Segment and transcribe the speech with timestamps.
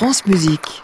[0.00, 0.82] France Musique.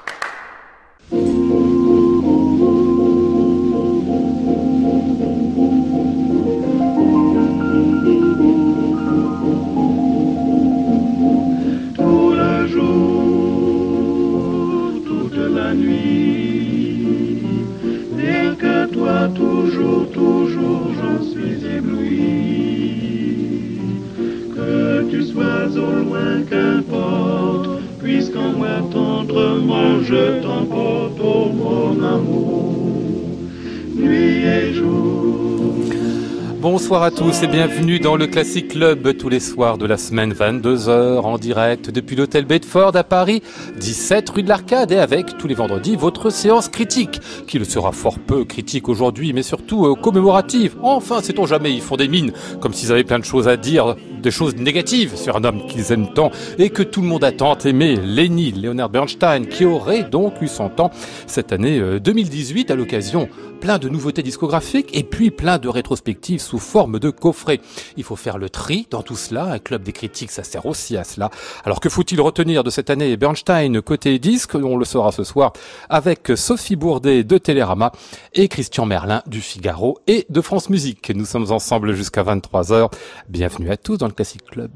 [36.87, 40.33] Bonsoir à tous et bienvenue dans le Classic Club tous les soirs de la semaine
[40.33, 43.43] 22h en direct depuis l'hôtel Bedford à Paris,
[43.81, 47.19] 17 rue de l'Arcade et avec tous les vendredis votre séance critique
[47.49, 50.77] qui le sera fort peu critique aujourd'hui mais surtout euh, commémorative.
[50.81, 53.97] Enfin, sait-on jamais, ils font des mines comme s'ils avaient plein de choses à dire,
[54.23, 57.33] des choses négatives sur un homme qu'ils aiment tant et que tout le monde a
[57.33, 60.93] tant aimé, Lenny Leonard Bernstein qui aurait donc eu 100 ans
[61.27, 63.29] cette année euh, 2018 à l'occasion
[63.67, 67.59] plein de nouveautés discographiques et puis plein de rétrospectives sous forme de coffret.
[67.97, 69.47] Il faut faire le tri dans tout cela.
[69.47, 71.33] Un club des critiques, ça sert aussi à cela.
[71.65, 75.53] Alors que faut-il retenir de cette année Bernstein côté disque On le saura ce soir
[75.89, 77.91] avec Sophie Bourdet de Télérama
[78.35, 81.11] et Christian Merlin du Figaro et de France Musique.
[81.13, 82.93] Nous sommes ensemble jusqu'à 23h.
[83.29, 84.71] Bienvenue à tous dans le Classic Club.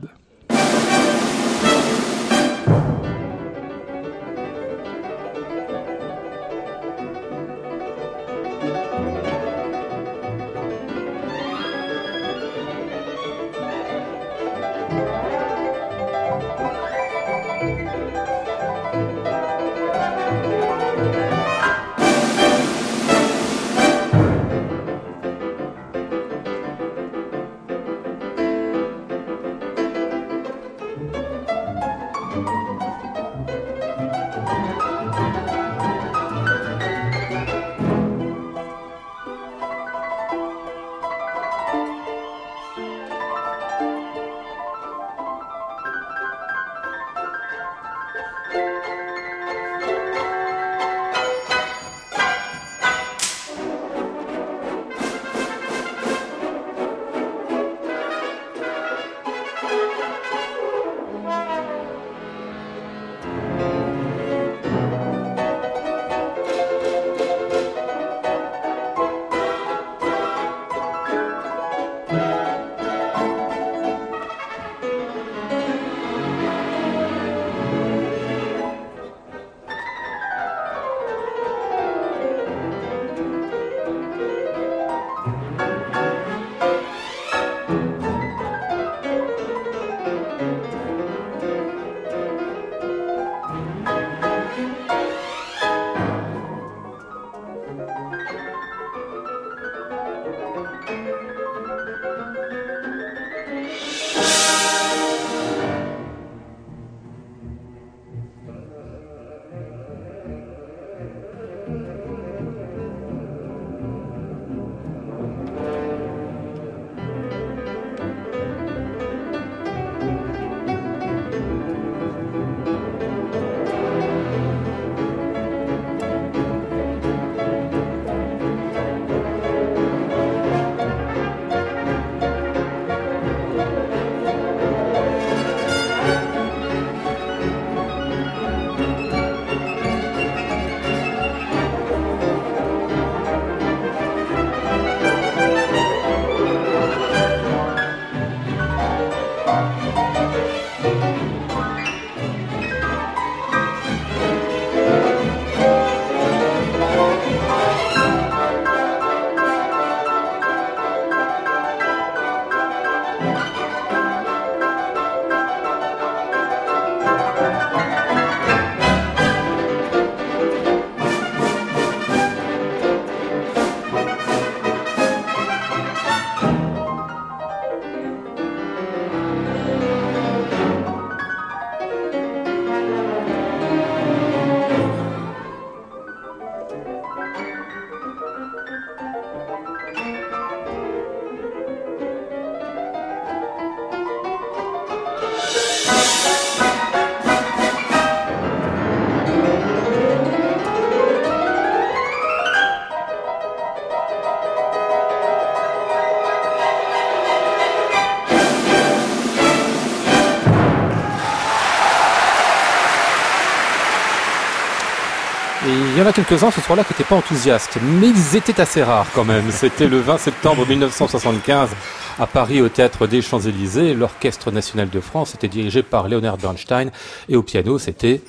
[216.24, 219.50] Quelques-uns ce soir-là qui n'étaient pas enthousiastes, mais ils étaient assez rares quand même.
[219.50, 221.70] C'était le 20 septembre 1975
[222.18, 223.94] à Paris au théâtre des Champs-Élysées.
[223.94, 226.90] L'Orchestre national de France était dirigé par Leonard Bernstein
[227.28, 228.20] et au piano c'était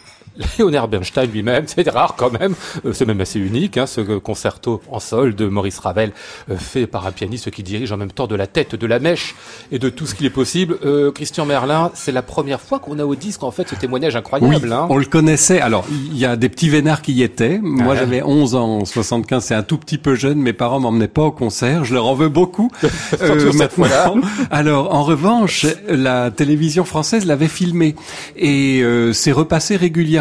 [0.57, 2.55] Léonard Bernstein lui-même, c'est rare quand même,
[2.85, 6.11] euh, c'est même assez unique, hein, ce concerto en sol de Maurice Ravel,
[6.49, 8.99] euh, fait par un pianiste qui dirige en même temps de la tête, de la
[8.99, 9.35] mèche
[9.71, 10.77] et de tout ce qu'il est possible.
[10.85, 14.15] Euh, Christian Merlin, c'est la première fois qu'on a au disque en fait ce témoignage
[14.15, 14.67] incroyable.
[14.67, 14.87] Oui, hein.
[14.89, 18.23] On le connaissait, alors il y a des petits vénards qui y étaient, moi j'avais
[18.23, 21.31] 11 ans en 75, c'est un tout petit peu jeune, mes parents m'emmenaient pas au
[21.31, 22.71] concert, je leur en veux beaucoup.
[23.21, 24.15] euh, maintenant.
[24.51, 27.95] alors en revanche, la télévision française l'avait filmé
[28.37, 30.20] et c'est repassé régulièrement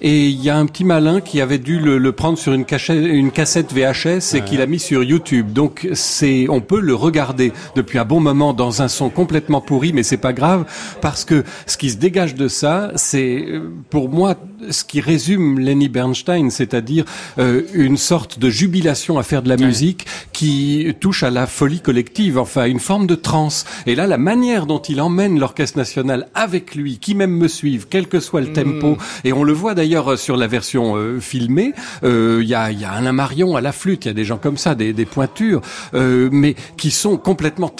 [0.00, 3.72] et il y a un petit malin qui avait dû le, prendre sur une, cassette
[3.72, 5.52] VHS et qui l'a mis sur YouTube.
[5.52, 9.92] Donc c'est, on peut le regarder depuis un bon moment dans un son complètement pourri,
[9.92, 10.64] mais c'est pas grave
[11.00, 13.46] parce que ce qui se dégage de ça, c'est
[13.88, 14.34] pour moi
[14.68, 17.04] ce qui résume Lenny Bernstein, c'est-à-dire
[17.38, 21.80] euh, une sorte de jubilation à faire de la musique qui touche à la folie
[21.80, 23.64] collective, enfin une forme de transe.
[23.86, 27.86] Et là, la manière dont il emmène l'orchestre national avec lui, qui même me suivent,
[27.88, 28.52] quel que soit le mm.
[28.52, 31.72] tempo, et on le voit d'ailleurs sur la version euh, filmée,
[32.04, 34.24] euh, il y, a, y a Alain Marion à la flûte, il y a des
[34.24, 35.60] gens comme ça, des, des pointures,
[35.92, 37.72] mais qui sont complètement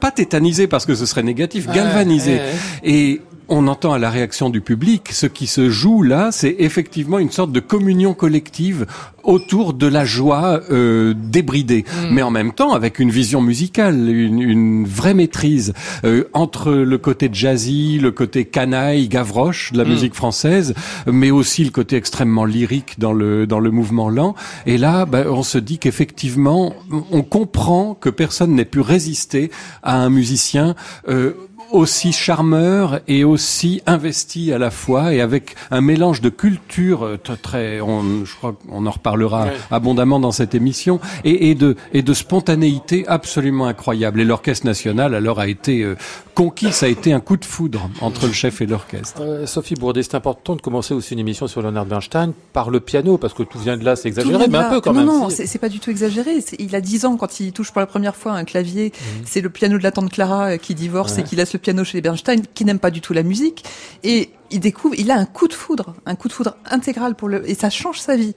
[0.00, 2.40] pas tétanisés parce que ce serait négatif, galvanisés.
[2.82, 7.18] Et on entend à la réaction du public, ce qui se joue là, c'est effectivement
[7.18, 8.86] une sorte de communion collective
[9.22, 12.14] autour de la joie euh, débridée, mm.
[12.14, 15.72] mais en même temps avec une vision musicale, une, vraie maîtrise
[16.04, 19.88] euh, entre le côté jazzy, le côté canaille, Gavroche de la mm.
[19.88, 20.74] musique française,
[21.06, 24.34] mais aussi le côté extrêmement lyrique dans le dans le mouvement lent.
[24.66, 26.74] Et là, bah, on se dit qu'effectivement,
[27.10, 29.50] on comprend que personne n'ait pu résister
[29.82, 30.74] à un musicien.
[31.08, 31.32] Euh,
[31.70, 37.18] aussi charmeur et aussi investi à la fois et avec un mélange de culture euh,
[37.42, 42.02] très, on, je crois qu'on en reparlera abondamment dans cette émission et, et, de et
[42.02, 44.20] de spontanéité absolument incroyable.
[44.20, 45.96] Et l'orchestre national alors a été euh,
[46.34, 49.22] conquis, ça a été un coup de foudre entre le chef et l'orchestre.
[49.22, 52.80] Euh, Sophie Bourdet, c'est important de commencer aussi une émission sur Leonard Bernstein par le
[52.80, 55.08] piano parce que tout vient de là, c'est exagéré, mais un peu quand non, même.
[55.08, 56.44] Non, non, c'est pas du tout exagéré.
[56.58, 58.92] Il a 10 ans quand il touche pour la première fois un clavier.
[58.94, 59.22] Mhm.
[59.24, 61.98] C'est le piano de la tante Clara qui divorce et qui laisse le piano chez
[61.98, 63.64] les Bernstein, qui n'aime pas du tout la musique,
[64.04, 67.28] et il découvre, il a un coup de foudre, un coup de foudre intégral pour
[67.28, 68.34] le, et ça change sa vie.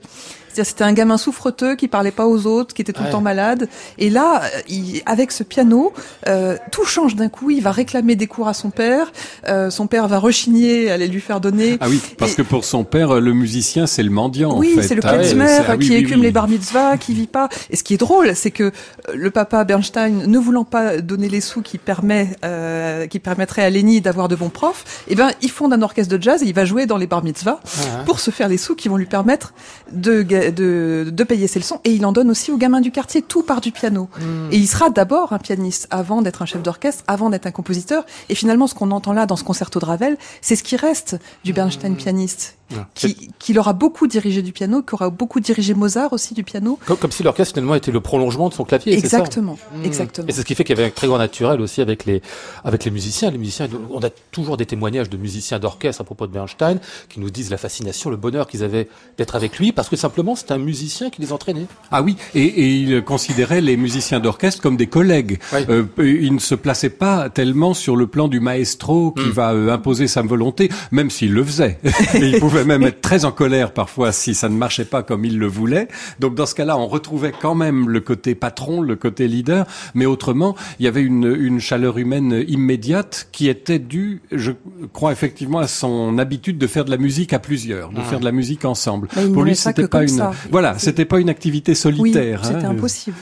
[0.64, 3.68] C'était un gamin souffreteux qui parlait pas aux autres, qui était tout le temps malade.
[3.98, 5.92] Et là, il, avec ce piano,
[6.26, 7.50] euh, tout change d'un coup.
[7.50, 9.12] Il va réclamer des cours à son père.
[9.46, 11.76] Euh, son père va rechigner, aller lui faire donner.
[11.80, 14.58] Ah oui, parce que pour son père, le musicien, c'est le mendiant.
[14.58, 14.88] Oui, en fait.
[14.88, 17.48] c'est le klezmer ah, qui écume les bar mitzvahs, qui vit pas.
[17.70, 18.70] Et ce qui est drôle, c'est que euh,
[19.14, 23.70] le papa Bernstein, ne voulant pas donner les sous qui permet, euh, qui permettraient à
[23.70, 26.54] Lenny d'avoir de bons profs, eh ben, il fonde un orchestre de jazz et il
[26.54, 28.04] va jouer dans les bar mitzvahs ah.
[28.04, 29.52] pour se faire les sous qui vont lui permettre
[29.92, 33.22] de de, de, payer ses leçons et il en donne aussi aux gamins du quartier.
[33.22, 34.08] Tout part du piano.
[34.18, 34.52] Hmm.
[34.52, 38.04] Et il sera d'abord un pianiste avant d'être un chef d'orchestre, avant d'être un compositeur.
[38.28, 41.16] Et finalement, ce qu'on entend là dans ce concerto de Ravel, c'est ce qui reste
[41.44, 41.96] du Bernstein hmm.
[41.96, 42.57] pianiste.
[42.94, 46.78] Qui, qui l'aura beaucoup dirigé du piano, qui aura beaucoup dirigé Mozart aussi du piano.
[46.84, 48.92] Comme, comme si l'orchestre finalement était le prolongement de son clavier.
[48.92, 49.84] Exactement, ça hmm.
[49.84, 50.28] exactement.
[50.28, 52.20] Et c'est ce qui fait qu'il y avait un très grand naturel aussi avec les
[52.64, 53.30] avec les musiciens.
[53.30, 56.78] Les musiciens, on a toujours des témoignages de musiciens d'orchestre à propos de Bernstein
[57.08, 60.36] qui nous disent la fascination, le bonheur qu'ils avaient d'être avec lui, parce que simplement
[60.36, 61.66] c'est un musiciens qui les entraînaient.
[61.90, 65.38] Ah oui, et, et il considérait les musiciens d'orchestre comme des collègues.
[65.54, 69.32] Euh, il ne se plaçait pas tellement sur le plan du maestro qui hmm.
[69.32, 71.78] va euh, imposer sa volonté, même s'il le faisait.
[72.14, 75.38] il pouvait même être très en colère parfois si ça ne marchait pas comme il
[75.38, 75.88] le voulait.
[76.20, 80.06] Donc dans ce cas-là, on retrouvait quand même le côté patron, le côté leader, mais
[80.06, 84.52] autrement, il y avait une, une chaleur humaine immédiate qui était due, je
[84.92, 88.04] crois effectivement, à son habitude de faire de la musique à plusieurs, de ah.
[88.04, 89.08] faire de la musique ensemble.
[89.08, 90.22] Pour lui, c'était pas une.
[90.50, 92.40] Voilà, c'était pas une activité solitaire.
[92.42, 92.70] Oui, c'était hein.
[92.70, 93.16] impossible.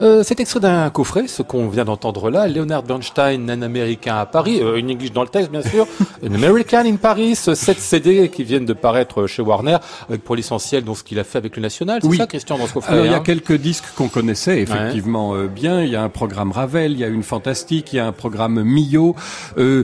[0.00, 4.26] Euh, c'est extrait d'un coffret, ce qu'on vient d'entendre là, Leonard Bernstein, un Américain à
[4.26, 5.88] Paris, euh, une English dans le texte bien sûr,
[6.24, 9.78] un American in Paris, 7 CD qui viennent de paraître chez Warner,
[10.08, 12.68] avec pour l'essentiel donc ce qu'il a fait avec le National, c'est ça Christian dans
[12.68, 15.90] ce coffret Alors il y a hein quelques disques qu'on connaissait effectivement euh, bien, il
[15.90, 18.62] y a un programme Ravel, il y a une Fantastique, il y a un programme
[18.62, 19.16] Mio,
[19.58, 19.82] euh,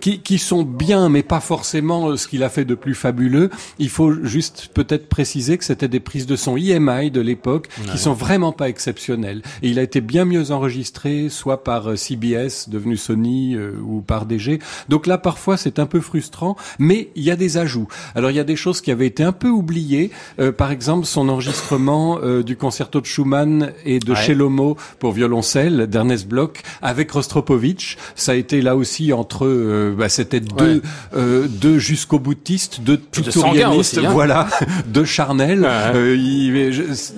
[0.00, 3.50] qui, qui sont bien mais pas forcément ce qu'il a fait de plus fabuleux.
[3.78, 7.98] Il faut juste peut-être préciser que c'était des prises de son IMI de l'époque qui
[7.98, 12.68] sont vraiment pas exceptionnelles et il a été bien mieux enregistré, soit par euh, CBS,
[12.68, 14.58] devenu Sony, euh, ou par DG.
[14.88, 17.88] Donc là, parfois, c'est un peu frustrant, mais il y a des ajouts.
[18.14, 20.10] Alors, il y a des choses qui avaient été un peu oubliées.
[20.38, 24.74] Euh, par exemple, son enregistrement du concerto de Schumann et de ouais.
[24.98, 27.96] pour violoncelle d'Ernest Bloch avec Rostropovitch.
[28.14, 30.82] Ça a été là aussi entre, bah, c'était deux,
[31.14, 34.10] deux jusqu'au boutistes, deux tutorialistes, hein.
[34.10, 34.48] voilà,
[34.86, 35.68] deux charnels.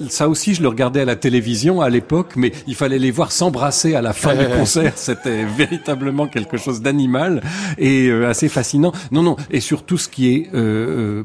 [0.08, 3.32] ça aussi, je le regardais à la télévision à l'époque, mais il fallait les voir
[3.32, 4.92] s'embrasser à la fin du concert.
[4.96, 7.42] C'était véritablement quelque chose d'animal
[7.78, 8.92] et euh, assez fascinant.
[9.10, 11.24] Non, non, et surtout ce qui est euh,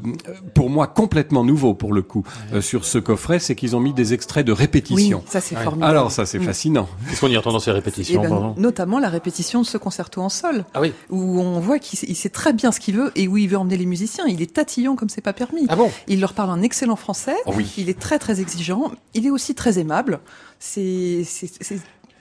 [0.54, 2.24] pour moi complètement nouveau pour le coup
[2.60, 5.18] sur ce coffret, c'est qu'ils ont mis des extraits de répétition.
[5.18, 5.90] Oui, ça c'est formidable.
[5.90, 6.44] Alors ça c'est mm.
[6.44, 6.88] fascinant.
[7.08, 10.20] Qu'est-ce qu'on y entend dans ces répétitions eh ben, Notamment la répétition de ce concerto
[10.20, 10.92] en sol, ah oui.
[11.10, 13.76] où on voit qu'il sait très bien ce qu'il veut et où il veut emmener
[13.76, 14.26] les musiciens.
[14.26, 15.66] Il est tatillon comme c'est pas permis.
[15.68, 17.36] Ah bon il leur parle en excellent français.
[17.46, 17.72] Oh oui.
[17.76, 18.92] Il est très très exigeant.
[19.14, 20.20] Il est aussi très aimable.
[20.60, 21.24] C'est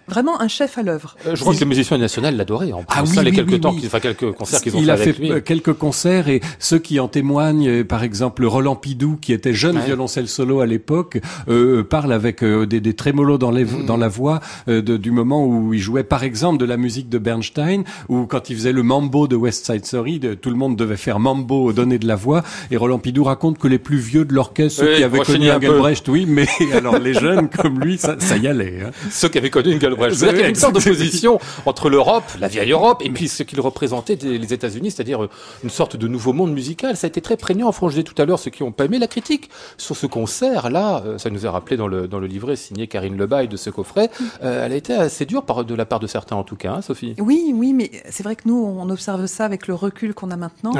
[0.10, 1.16] vraiment un chef à l'œuvre.
[1.25, 2.74] Euh, je crois que les musiciens nationaux l'adoraient.
[2.74, 5.16] En ah oui, ça, les quelques temps, enfin quelques concerts qu'ils ont il fait.
[5.20, 9.18] Il a fait quelques concerts et ceux qui en témoignent, euh, par exemple Roland Pidou,
[9.22, 13.51] qui était jeune violoncelle solo à l'époque, euh, parle avec euh, des, des trémolos dans,
[13.51, 13.86] les, mm.
[13.86, 17.18] dans la voix de, du moment où il jouait, par exemple, de la musique de
[17.18, 20.75] Bernstein, ou quand il faisait le mambo de West Side Story, de, tout le monde
[20.75, 22.44] devait faire mambo, donner de la voix.
[22.72, 26.08] Et Roland Pidou raconte que les plus vieux de l'orchestre, ceux qui avaient connu Engelbrecht,
[26.08, 28.82] oui, mais alors les jeunes comme lui, ça, ça y allait.
[28.86, 28.92] Hein.
[29.10, 29.99] Ceux qui avaient connu Engelbrecht.
[30.12, 34.53] C'est une sorte opposition entre l'Europe, la vieille Europe, et puis ce qu'il représentait les
[34.53, 35.29] États-Unis, c'est-à-dire euh,
[35.63, 36.98] une sorte de nouveau monde musical.
[36.98, 37.68] Ça a été très prégnant.
[37.68, 40.06] Enfin, je disais tout à l'heure, ceux qui n'ont pas aimé la critique sur ce
[40.06, 43.58] concert-là, euh, ça nous a rappelé dans le, dans le livret signé Karine Lebaille de
[43.58, 44.10] ce coffret,
[44.44, 46.74] euh, elle a été assez dure par, de la part de certains en tout cas,
[46.74, 47.15] hein, Sophie?
[47.20, 50.38] Oui, oui, mais c'est vrai que nous, on observe ça avec le recul qu'on a
[50.38, 50.74] maintenant.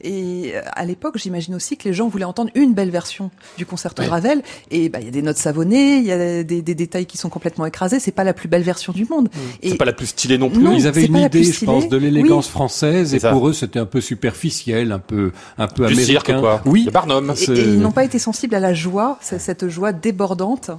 [0.00, 4.02] Et à l'époque, j'imagine aussi que les gens voulaient entendre une belle version du concerto
[4.02, 4.42] de Ravel.
[4.70, 7.16] Et bah, il y a des notes savonnées, il y a des, des, détails qui
[7.16, 8.00] sont complètement écrasés.
[8.00, 9.28] C'est pas la plus belle version du monde.
[9.62, 10.66] C'est pas la plus stylée non plus.
[10.74, 14.00] ils avaient une idée, je pense, de l'élégance française, et pour eux, c'était un peu
[14.00, 16.24] superficiel, un peu, un peu du américain.
[16.24, 16.62] Cirque, quoi.
[16.66, 16.88] Oui.
[16.92, 17.32] Barnum.
[17.36, 20.70] Et, et ils n'ont pas été sensibles à la joie, cette joie débordante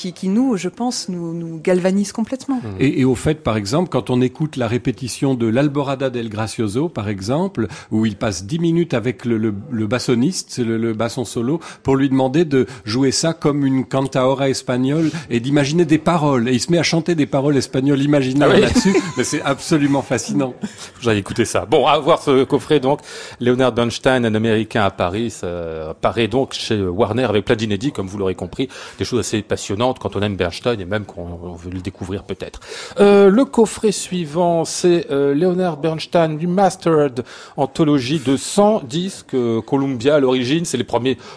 [0.00, 2.62] qui, qui, nous, je pense, nous, nous galvanise complètement.
[2.78, 6.88] Et, et, au fait, par exemple, quand on écoute la répétition de l'Alborada del Gracioso,
[6.88, 11.26] par exemple, où il passe dix minutes avec le, le, le bassoniste, le, le, basson
[11.26, 16.48] solo, pour lui demander de jouer ça comme une cantaora espagnole et d'imaginer des paroles.
[16.48, 18.96] Et il se met à chanter des paroles espagnoles imaginaires ah là-dessus.
[19.18, 20.54] Mais c'est absolument fascinant.
[21.02, 21.66] J'ai écouté ça.
[21.66, 23.00] Bon, à voir ce coffret, donc.
[23.38, 28.06] Leonard Bernstein, un Américain à Paris, ça apparaît donc chez Warner avec plein d'inédits, comme
[28.06, 31.70] vous l'aurez compris, des choses assez passionnantes quand on aime Bernstein et même qu'on veut
[31.70, 32.60] le découvrir peut-être.
[33.00, 37.24] Euh, le coffret suivant, c'est euh, Leonard Bernstein Remastered,
[37.56, 40.64] anthologie de 100 disques euh, Columbia à l'origine.
[40.64, 40.86] C'est les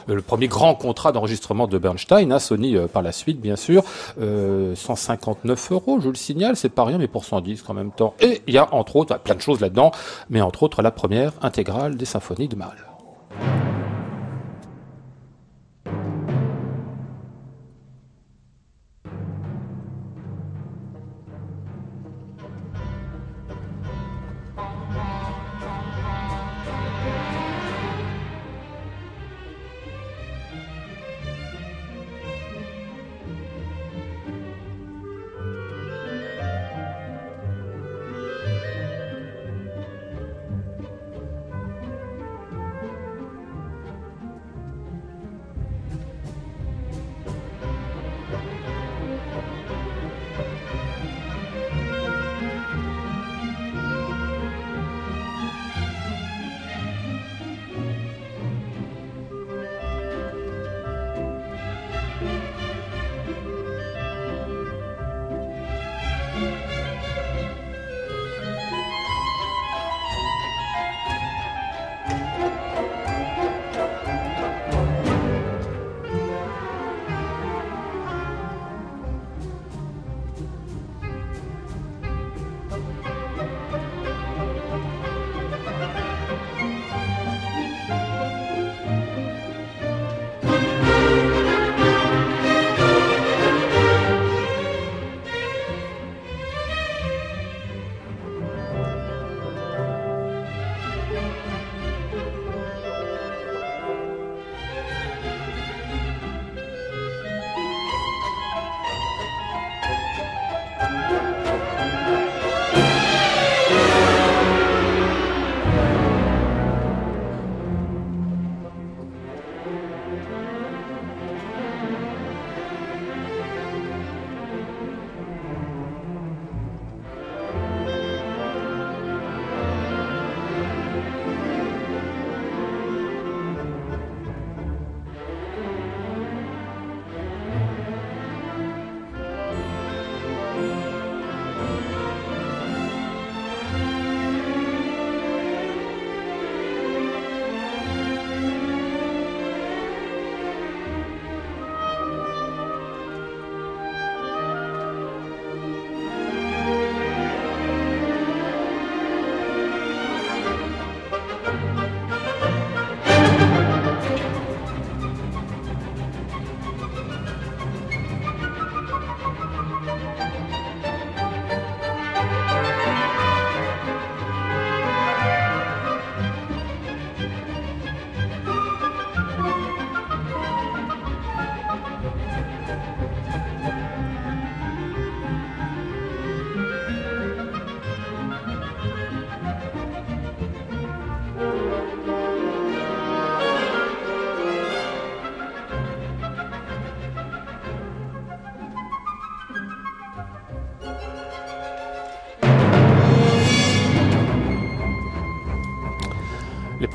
[0.08, 3.84] le premier grand contrat d'enregistrement de Bernstein, Sony par la suite bien sûr.
[4.18, 8.16] 159 euros, je le signale, c'est pas rien, mais pour 100 disques en même temps.
[8.20, 9.92] Et il y a entre autres plein de choses là-dedans,
[10.30, 13.83] mais entre autres la première intégrale des symphonies de Mahler.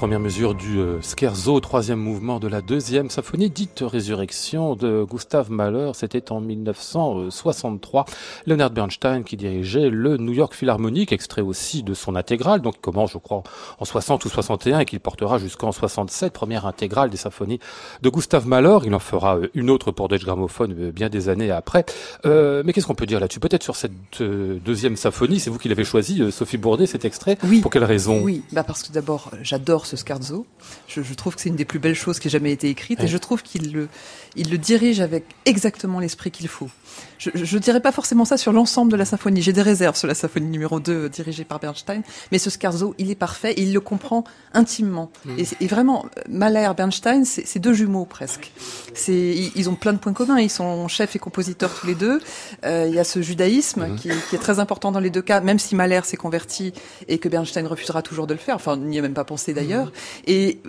[0.09, 5.51] Première mesure du euh, Scherzo, troisième mouvement de la deuxième symphonie dite Résurrection de Gustav
[5.51, 5.91] Mahler.
[5.93, 8.07] C'était en 1963.
[8.47, 13.13] Leonard Bernstein qui dirigeait le New York Philharmonic, extrait aussi de son intégrale, donc commence
[13.13, 13.43] je crois
[13.79, 17.61] en 60 ou 61 et qu'il portera jusqu'en 67, première intégrale des symphonies
[18.01, 18.79] de Gustav Mahler.
[18.87, 21.85] Il en fera euh, une autre pour Deutsche Grammophon euh, bien des années après.
[22.25, 23.41] Euh, mais qu'est-ce qu'on peut dire là-dessus?
[23.41, 27.37] Peut-être sur cette deuxième symphonie, c'est vous qui l'avez choisi, Sophie Bourdet, cet extrait?
[27.45, 27.61] Oui.
[27.61, 28.23] Pour quelle raison?
[28.23, 30.47] Oui, bah parce que d'abord, j'adore ce scherzo.
[30.87, 33.01] Je, je, trouve que c'est une des plus belles choses qui ait jamais été écrite,
[33.01, 33.89] et je trouve qu'il le,
[34.37, 36.71] il le dirige avec exactement l'esprit qu'il faut.
[37.19, 39.43] Je, je dirais pas forcément ça sur l'ensemble de la symphonie.
[39.43, 42.95] J'ai des réserves sur la symphonie numéro 2 euh, dirigée par Bernstein, mais ce scherzo,
[42.99, 45.11] il est parfait, et il le comprend intimement.
[45.25, 45.39] Mm.
[45.39, 48.53] Et, et, vraiment, Mahler, Bernstein, c'est deux jumeaux presque.
[48.95, 50.39] C'est, ils ont plein de points communs.
[50.39, 52.21] Ils sont chefs et compositeurs tous les deux.
[52.65, 53.97] Euh, il y a ce judaïsme mm.
[53.97, 56.73] qui, qui, est très important dans les deux cas, même si Mahler s'est converti
[57.09, 58.57] et que Bernstein refusera toujours de le faire.
[58.57, 59.87] Enfin, n'y a même pas pensé d'ailleurs.
[59.87, 59.93] Mm.
[60.27, 60.63] Et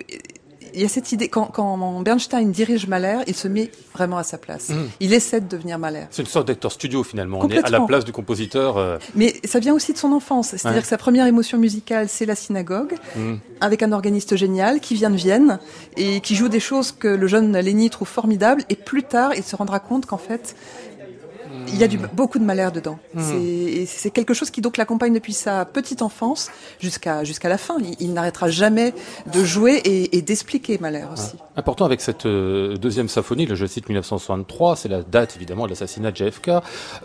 [0.74, 4.38] y a cette idée, quand, quand, Bernstein dirige Mahler, il se met vraiment à sa
[4.38, 4.70] place.
[4.70, 4.74] Mmh.
[5.00, 6.04] Il essaie de devenir Mahler.
[6.10, 7.40] C'est une sorte d'acteur studio finalement.
[7.42, 8.76] On est à la place du compositeur.
[8.76, 8.98] Euh...
[9.14, 10.48] Mais ça vient aussi de son enfance.
[10.48, 10.82] C'est-à-dire ouais.
[10.82, 13.34] que sa première émotion musicale, c'est la synagogue, mmh.
[13.60, 15.58] avec un organiste génial qui vient de Vienne
[15.96, 18.62] et qui joue des choses que le jeune Lenny trouve formidables.
[18.68, 20.54] Et plus tard, il se rendra compte qu'en fait,
[21.68, 22.98] il y a du, beaucoup de malheur dedans.
[23.14, 23.22] Mmh.
[23.86, 27.76] C'est quelque chose qui donc l'accompagne depuis sa petite enfance jusqu'à jusqu'à la fin.
[27.80, 28.94] Il, il n'arrêtera jamais
[29.32, 31.34] de jouer et, et d'expliquer malheur aussi.
[31.34, 31.50] Ouais.
[31.56, 35.70] Important avec cette euh, deuxième symphonie, le je cite 1963, c'est la date évidemment de
[35.70, 36.50] l'assassinat de JFK,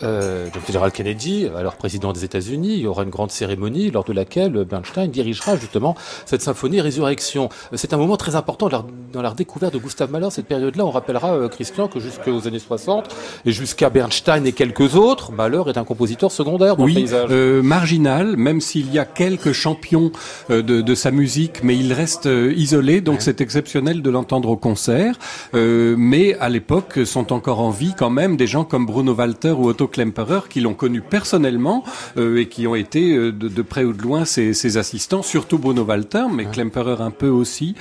[0.04, 2.76] euh, de Fitzgerald Kennedy, alors président des États-Unis.
[2.76, 7.50] Il y aura une grande cérémonie lors de laquelle Bernstein dirigera justement cette symphonie Résurrection.
[7.74, 10.30] C'est un moment très important dans la, redécouverte de Gustav Mahler.
[10.30, 13.14] Cette période-là, on rappellera euh, Christian que jusqu'aux années 60
[13.46, 17.30] et jusqu'à Bernstein et quelques autres, Mahler est un compositeur secondaire dans oui, le paysage.
[17.32, 20.12] Euh, marginal, même s'il y a quelques champions
[20.50, 23.22] euh, de, de, sa musique, mais il reste euh, isolé, donc ouais.
[23.22, 25.18] c'est exceptionnel de l'entendre au concert.
[25.54, 29.52] Euh, mais à l'époque, sont encore en vie quand même des gens comme Bruno Walter
[29.52, 31.84] ou Otto Klemperer qui l'ont connu personnellement
[32.18, 35.58] euh, et qui ont été de, de, près ou de loin ses, ses, assistants, surtout
[35.58, 36.52] Bruno Walter, mais ouais.
[36.52, 37.76] Klemperer un peu aussi.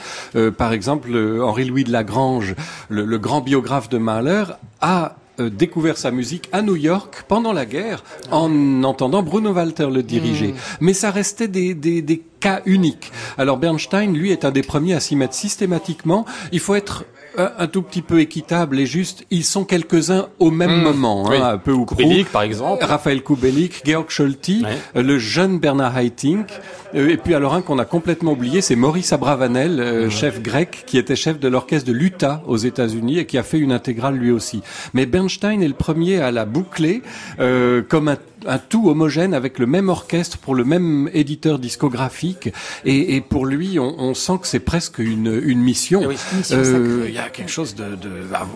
[0.57, 1.11] par exemple,
[1.43, 2.55] Henri-Louis de Lagrange,
[2.89, 4.45] le, le grand biographe de Mahler,
[4.81, 9.89] a euh, découvert sa musique à New York pendant la guerre en entendant Bruno Walter
[9.91, 10.49] le diriger.
[10.49, 10.57] Mmh.
[10.81, 13.11] Mais ça restait des, des, des cas uniques.
[13.39, 16.25] Alors Bernstein, lui, est un des premiers à s'y mettre systématiquement.
[16.53, 17.05] Il faut être
[17.37, 19.25] un, un, tout petit peu équitable et juste.
[19.31, 20.83] Ils sont quelques-uns au même mmh.
[20.83, 21.37] moment, oui.
[21.37, 22.85] hein, un peu ou Kubelik, par exemple.
[22.85, 25.03] Raphaël Kubelik, Georg Scholti, ouais.
[25.03, 26.47] le jeune Bernard Haitink.
[26.95, 30.85] Euh, et puis alors un qu'on a complètement oublié, c'est Maurice Abravanel, euh, chef grec,
[30.87, 34.15] qui était chef de l'orchestre de l'Utah aux États-Unis et qui a fait une intégrale
[34.17, 34.63] lui aussi.
[34.93, 37.03] Mais Bernstein est le premier à la boucler
[37.41, 38.17] euh, comme un
[38.47, 42.51] un tout homogène avec le même orchestre pour le même éditeur discographique
[42.85, 46.03] et, et pour lui on, on sent que c'est presque une, une mission.
[46.11, 48.11] Eh euh, a quelque chose de, de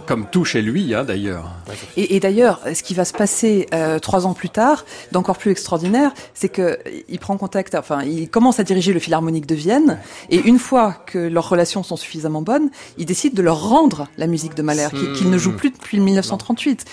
[0.06, 1.50] comme tout chez lui hein, d'ailleurs.
[1.96, 5.50] Et, et d'ailleurs ce qui va se passer euh, trois ans plus tard, d'encore plus
[5.50, 6.78] extraordinaire, c'est que
[7.08, 9.98] il prend contact, enfin il commence à diriger le Philharmonique de Vienne
[10.30, 14.26] et une fois que leurs relations sont suffisamment bonnes, il décide de leur rendre la
[14.26, 16.84] musique de Mahler qu'il qu ne joue plus depuis 1938.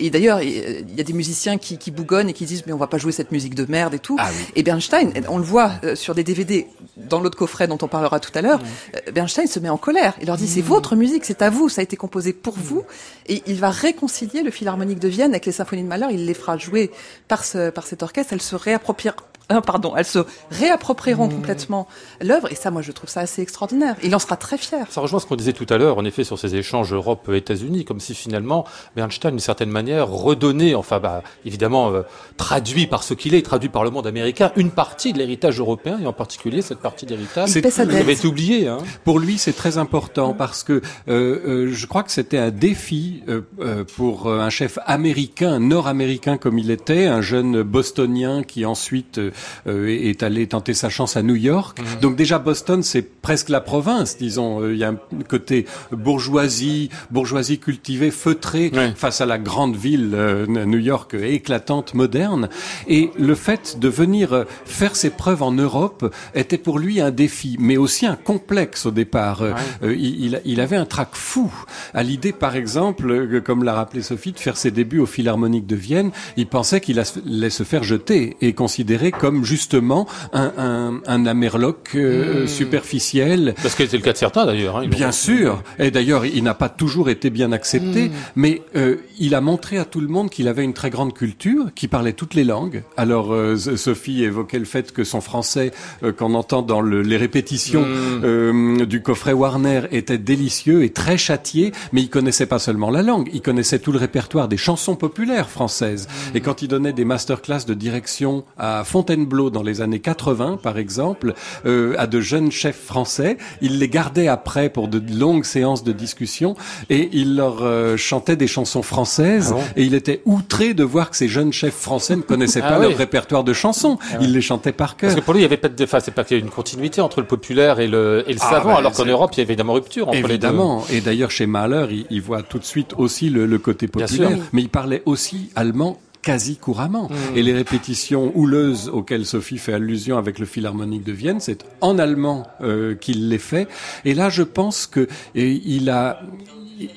[0.00, 2.78] Et d'ailleurs il y a des musiciens qui, qui bougonnent et qui disent mais on
[2.78, 4.16] va pas jouer cette musique de merde et tout.
[4.18, 4.44] Ah oui.
[4.56, 6.66] Et Bernstein, on le voit euh, sur des DVD
[6.96, 9.10] dans l'autre coffret dont on parlera tout à l'heure, mmh.
[9.12, 10.14] Bernstein se met en colère.
[10.20, 12.84] Il leur dit c'est votre musique, c'est à vous, ça a été composé pour vous.
[13.26, 16.08] Et il va réconcilier le Philharmonique de Vienne avec les symphonies de Mahler.
[16.12, 16.90] Il les fera jouer
[17.28, 18.32] par ce par cet orchestre.
[18.32, 19.16] Elle se réappropriera
[19.52, 21.34] euh, pardon, elles se réapproprieront mmh.
[21.34, 21.88] complètement
[22.20, 23.96] l'œuvre, et ça, moi, je trouve ça assez extraordinaire.
[24.02, 24.86] Il en sera très fier.
[24.90, 28.00] Ça rejoint ce qu'on disait tout à l'heure, en effet, sur ces échanges Europe-États-Unis, comme
[28.00, 28.64] si finalement
[28.96, 32.02] Bernstein, d'une certaine manière, redonnait, enfin, bah, évidemment, euh,
[32.36, 35.98] traduit par ce qu'il est, traduit par le monde américain, une partie de l'héritage européen,
[36.02, 38.68] et en particulier cette partie d'héritage qui avait été oubliée.
[38.68, 38.78] Hein.
[39.04, 40.36] Pour lui, c'est très important mmh.
[40.36, 44.78] parce que euh, euh, je crois que c'était un défi euh, euh pour un chef
[44.86, 49.30] américain, nord-américain comme il était, un jeune bostonien qui ensuite euh,
[49.66, 51.80] est allé tenter sa chance à New York.
[51.80, 52.00] Mmh.
[52.00, 54.60] Donc déjà Boston, c'est presque la province, disons.
[54.60, 60.12] Euh, il y a un côté bourgeoisie, bourgeoisie cultivée, feutrée face à la grande ville
[60.14, 62.48] euh, New York éclatante, moderne.
[62.86, 67.56] Et le fait de venir faire ses preuves en Europe était pour lui un défi,
[67.58, 69.42] mais aussi un complexe au départ.
[69.42, 71.52] Euh, il, avait un trac fou
[71.94, 75.76] à l'idée, par exemple, comme l'a rappelé Sophie, de faire ses débuts au Philharmonique de
[75.76, 76.10] Vienne.
[76.36, 81.24] Il pensait qu'il allait se faire jeter et considéré comme comme justement un, un, un
[81.26, 82.46] amerloc euh, Hmm.
[82.46, 83.54] superficiel.
[83.62, 84.76] Parce que c'est le cas de certains d'ailleurs.
[84.78, 85.62] Hein, Bien sûr.
[85.78, 89.86] Et d'ailleurs, il n'a pas toujours été bien accepté, mais euh, il a montré à
[89.86, 92.82] tout le monde qu'il avait une très grande culture, qu'il parlait toutes les langues.
[92.98, 95.70] Alors, euh, Sophie évoquait le fait que son français,
[96.02, 101.16] euh, qu'on entend dans le- les répétitions euh, du coffret Warner, était délicieux et très
[101.16, 104.96] châtié, mais il connaissait pas seulement la langue, il connaissait tout le répertoire des chansons
[104.96, 106.08] populaires françaises.
[106.34, 108.84] Et quand il donnait des masterclass de direction à
[109.14, 111.34] Fontainebleau dans les années 80, par exemple,
[111.66, 115.92] euh, à de jeunes chefs français, il les gardait après pour de longues séances de
[115.92, 116.56] discussion
[116.90, 120.82] et il leur euh, chantait des chansons françaises Ah bon et il était outré de
[120.82, 122.88] voir que ces jeunes chefs français ne connaissaient Ah pas oui.
[122.88, 123.98] leur répertoire de chansons.
[124.20, 125.10] Ils les chantaient par cœur.
[125.10, 126.42] Parce que pour lui, il y avait pas de, enfin, c'est pas qu'il y a
[126.42, 129.30] une continuité entre le populaire et le, et le Ah, savant, bah, alors qu'en Europe,
[129.34, 130.84] il y a évidemment rupture entre Évidemment.
[130.90, 134.06] Et d'ailleurs, chez Mahler, il, il voit tout de suite aussi le, le côté Bien
[134.06, 134.30] populaire.
[134.30, 134.38] sûr.
[134.52, 137.08] Mais il parlait aussi allemand quasi couramment.
[137.36, 141.98] Et les répétitions houleuses auxquelles Sophie fait allusion avec le Philharmonique de Vienne, c'est en
[141.98, 143.68] allemand euh, qu'il les fait.
[144.04, 146.20] Et là, je pense que et il a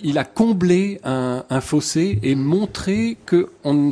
[0.03, 3.91] il a comblé un, un fossé et montré que on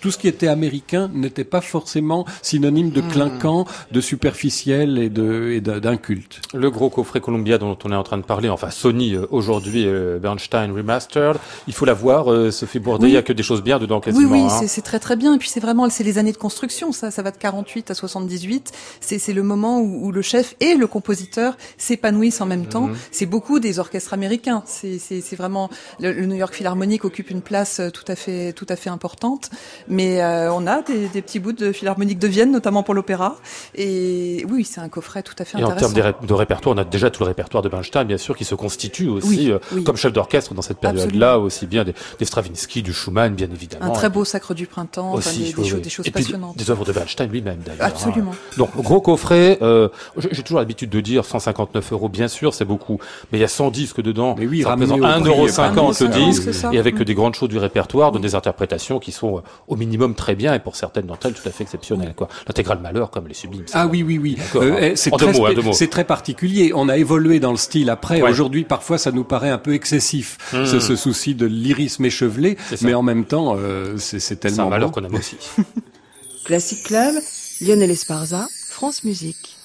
[0.00, 2.92] tout ce qui était américain n'était pas forcément synonyme Hmm.
[2.92, 6.40] de clinquant, de superficiel et de et d'un d'un culte.
[6.54, 9.26] de le gros coffret Columbia dont on est en train de parler, enfin Sony euh,
[9.30, 11.36] aujourd'hui, euh, Bernstein Remastered.
[11.66, 13.10] Il faut la voir, euh, Sophie Bourdet, Oui.
[13.10, 14.30] il y a que des choses bien dedans Oui, quasiment.
[14.32, 14.66] oui, hein.
[14.66, 15.34] c'est- très très bien.
[15.34, 16.92] Et puis c'est vraiment, c'est les années de construction.
[16.92, 18.72] Ça, ça va de 48 à 78.
[19.00, 22.90] C'est c'est le moment où, où le chef et le compositeur s'épanouissent en même temps.
[23.10, 24.62] C'est beaucoup des orchestres américains.
[24.66, 25.68] C'est vraiment
[26.00, 28.90] le, le New York Philharmonic occupe une place euh, tout à fait tout à fait
[28.90, 29.50] importante.
[29.88, 33.36] Mais euh, on a des, des petits bouts de Philharmonique de Vienne, notamment pour l'opéra.
[33.74, 35.92] Et oui, c'est un coffret tout à fait Et en intéressant.
[35.94, 38.36] termes de, ré- de répertoire, on a déjà tout le répertoire de Bernstein, bien sûr,
[38.36, 39.84] qui se constitue aussi Oui, euh, oui.
[39.84, 43.86] comme chef d'orchestre dans cette période-là, aussi bien des, des Stravinsky, du Schumann, bien évidemment.
[43.86, 45.80] un très beau Sacre du printemps, aussi, des, des oui, choses, oui.
[45.82, 46.56] des choses Et puis passionnantes.
[46.56, 47.86] des œuvres de Bernstein lui-même, d'ailleurs.
[47.86, 48.32] Absolument.
[48.32, 48.54] hein.
[48.56, 52.64] Donc, gros coffret, euh, j'ai j'ai toujours l'habitude de dire 159 euros, bien sûr, c'est
[52.64, 52.98] beaucoup,
[53.32, 54.34] mais il y a 100 disques dedans.
[54.38, 57.04] Mais oui, ça représente au prix, 1,50€ le 1,50, disque, et avec Mm.
[57.04, 60.54] des grandes choses du répertoire, dont des interprétations qui sont euh, au minimum très bien,
[60.54, 62.28] et pour certaines d'entre elles, tout à fait exceptionnelles, quoi.
[62.46, 63.64] L'intégrale malheur, comme les sublimes.
[63.72, 64.36] Ah oui, oui, oui.
[64.56, 64.78] Euh, hein.
[64.80, 66.72] eh, c'est très, mots, hein, c'est très particulier.
[66.74, 68.22] On a évolué dans le style après.
[68.22, 68.30] Ouais.
[68.30, 70.64] Aujourd'hui, parfois, ça nous paraît un peu excessif, Hmm.
[70.64, 72.56] ce, ce souci de lyrisme échevelé.
[72.82, 75.36] Mais en même temps, euh, c'est c'est C'est tellement un malheur qu'on aime aussi.
[76.44, 77.14] Classic Club,
[77.60, 79.57] Lionel Esparza, France Musique.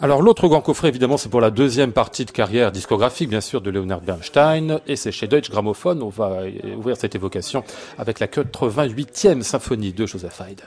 [0.00, 3.60] Alors l'autre grand coffret, évidemment, c'est pour la deuxième partie de carrière discographique, bien sûr,
[3.60, 7.64] de Leonard Bernstein, et c'est chez Deutsche Grammophon, on va euh, ouvrir cette évocation
[7.98, 10.62] avec la 88e symphonie de Joseph Haydn.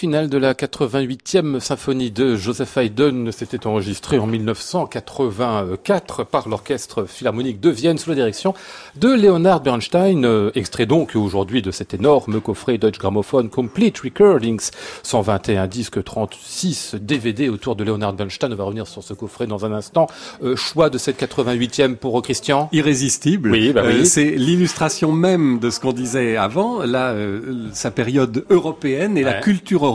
[0.00, 7.60] Final de la 88e symphonie de Joseph Haydn s'était enregistré en 1984 par l'Orchestre Philharmonique
[7.60, 8.54] de Vienne sous la direction
[8.96, 14.70] de Leonard Bernstein, euh, extrait donc aujourd'hui de cet énorme coffret Deutsche Grammophon Complete Recordings,
[15.02, 18.54] 121 disques, 36 DVD autour de Leonard Bernstein.
[18.54, 20.06] On va revenir sur ce coffret dans un instant.
[20.42, 23.50] Euh, choix de cette 88e pour Christian Irrésistible.
[23.50, 24.00] Oui, bah oui.
[24.00, 29.22] Euh, c'est l'illustration même de ce qu'on disait avant, là, euh, sa période européenne et
[29.22, 29.89] la culture européenne.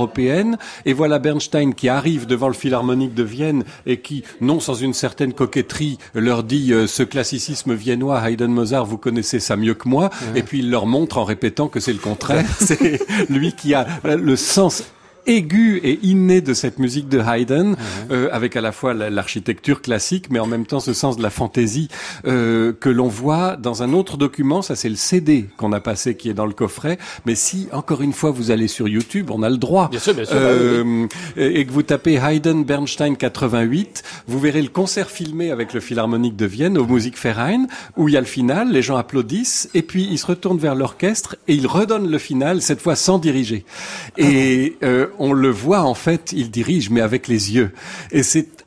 [0.86, 4.94] Et voilà Bernstein qui arrive devant le Philharmonique de Vienne et qui, non sans une
[4.94, 9.88] certaine coquetterie, leur dit euh, ce classicisme viennois, Haydn, Mozart, vous connaissez ça mieux que
[9.88, 10.10] moi.
[10.36, 12.46] Et puis il leur montre en répétant que c'est le contraire.
[12.60, 14.84] c'est lui qui a le sens
[15.28, 17.76] aigu et inné de cette musique de Haydn,
[18.12, 21.24] euh, avec à la fois la- l'architecture classique, mais en même temps ce sens de
[21.24, 21.88] la fantaisie
[22.26, 24.62] euh, que l'on voit dans un autre document.
[24.62, 26.98] Ça, c'est le CD qu'on a passé, qui est dans le coffret.
[27.26, 29.90] Mais si, encore une fois, vous allez sur YouTube, on a le droit.
[29.90, 31.08] Bien sûr, bien sûr, oui, Euh,
[31.38, 36.36] et que vous tapez Haydn Bernstein 88, vous verrez le concert filmé avec le Philharmonique
[36.36, 37.66] de Vienne au Musikverein,
[37.98, 40.76] où il y a le final, les gens applaudissent, et puis ils se retournent vers
[40.76, 43.66] l'orchestre et ils redonnent le final, cette fois sans diriger.
[44.18, 47.72] Et euh, on le voit en fait, il dirige, mais avec les yeux.
[48.12, 48.66] Et c'est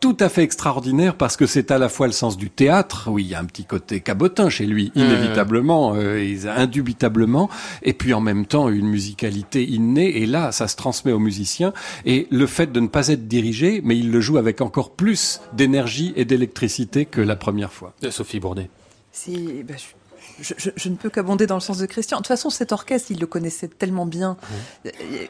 [0.00, 3.24] tout à fait extraordinaire parce que c'est à la fois le sens du théâtre, oui,
[3.24, 7.48] il y a un petit côté cabotin chez lui, inévitablement, euh, indubitablement,
[7.82, 11.72] et puis en même temps une musicalité innée, et là, ça se transmet aux musiciens,
[12.04, 15.40] et le fait de ne pas être dirigé, mais il le joue avec encore plus
[15.54, 17.94] d'énergie et d'électricité que la première fois.
[18.10, 20.05] Sophie ben, je,
[20.40, 22.18] je- je- je ne peux qu'abonder dans le sens de Christian.
[22.18, 24.36] De toute façon, cet orchestre, il le connaissait tellement bien.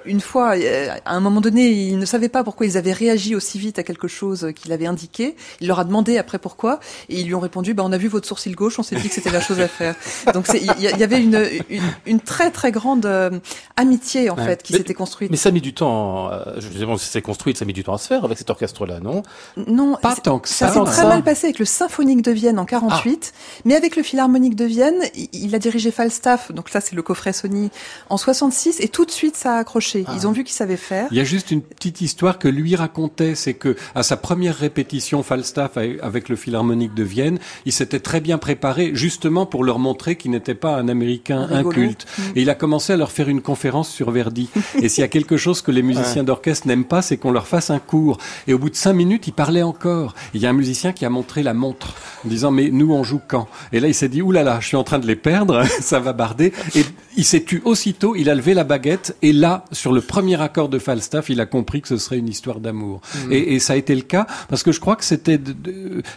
[0.05, 3.35] Une fois, euh, à un moment donné, il ne savait pas pourquoi ils avaient réagi
[3.35, 5.37] aussi vite à quelque chose qu'il avait indiqué.
[5.61, 8.09] Il leur a demandé après pourquoi, et ils lui ont répondu, bah, on a vu
[8.09, 9.95] votre sourcil gauche, on s'est dit que c'était la chose à faire.
[10.35, 11.41] Donc, il y, avait une,
[11.71, 13.31] une, une très très grande euh,
[13.77, 14.45] amitié en Ouais.
[14.45, 15.31] fait qui s'était construite.
[15.31, 17.67] Mais ça a mis du temps, euh, je sais pas si c'est construit, ça a
[17.67, 19.23] mis du temps à se faire avec cet orchestre-là, non?
[19.67, 20.75] Non, Pas tant que Ça ça.
[20.75, 21.09] s'est très ça.
[21.09, 23.33] mal passé avec le Symphonique de Vienne en 48,
[23.65, 27.03] mais avec le Philharmonique de Vienne, il, il a dirigé Falstaff, donc là c'est le
[27.03, 27.71] coffret Sony,
[28.11, 30.05] en 66, et tout de suite ça a accroché.
[30.15, 31.09] Ils ont vu qu'il savait faire.
[31.11, 34.57] Il y a juste une petite histoire que lui racontait, c'est que à sa première
[34.57, 39.79] répétition Falstaff avec- le Philharmonique de Vienne, il s'était très bien préparé justement pour leur
[39.79, 41.69] montrer qu'il n'était pas un Américain Rigolo.
[41.71, 42.07] inculte.
[42.35, 44.49] Et il a commencé à leur faire une conférence sur Verdi.
[44.83, 47.47] Et s'il y a quelque chose que les musiciens d'orchestre n'aiment pas, c'est qu'on leur
[47.47, 48.19] fasse un cours.
[48.49, 50.15] Et au bout de cinq minutes, il parlait encore.
[50.35, 53.05] Il y a un musicien qui a montré la montre en disant mais nous on
[53.05, 53.47] joue quand?
[53.73, 56.15] Et là il s'est dit oulala, je suis en train de les perdre, ça va
[56.15, 56.53] barder.
[56.75, 56.85] Et
[57.17, 60.71] il s'est tu aussitôt, il a levé la baguette et là, sur le premier accord
[60.71, 63.03] de Falstaff, il a compris que ce serait une histoire d'amour.
[63.31, 65.39] Et, et ça a été le cas parce que je crois que c'était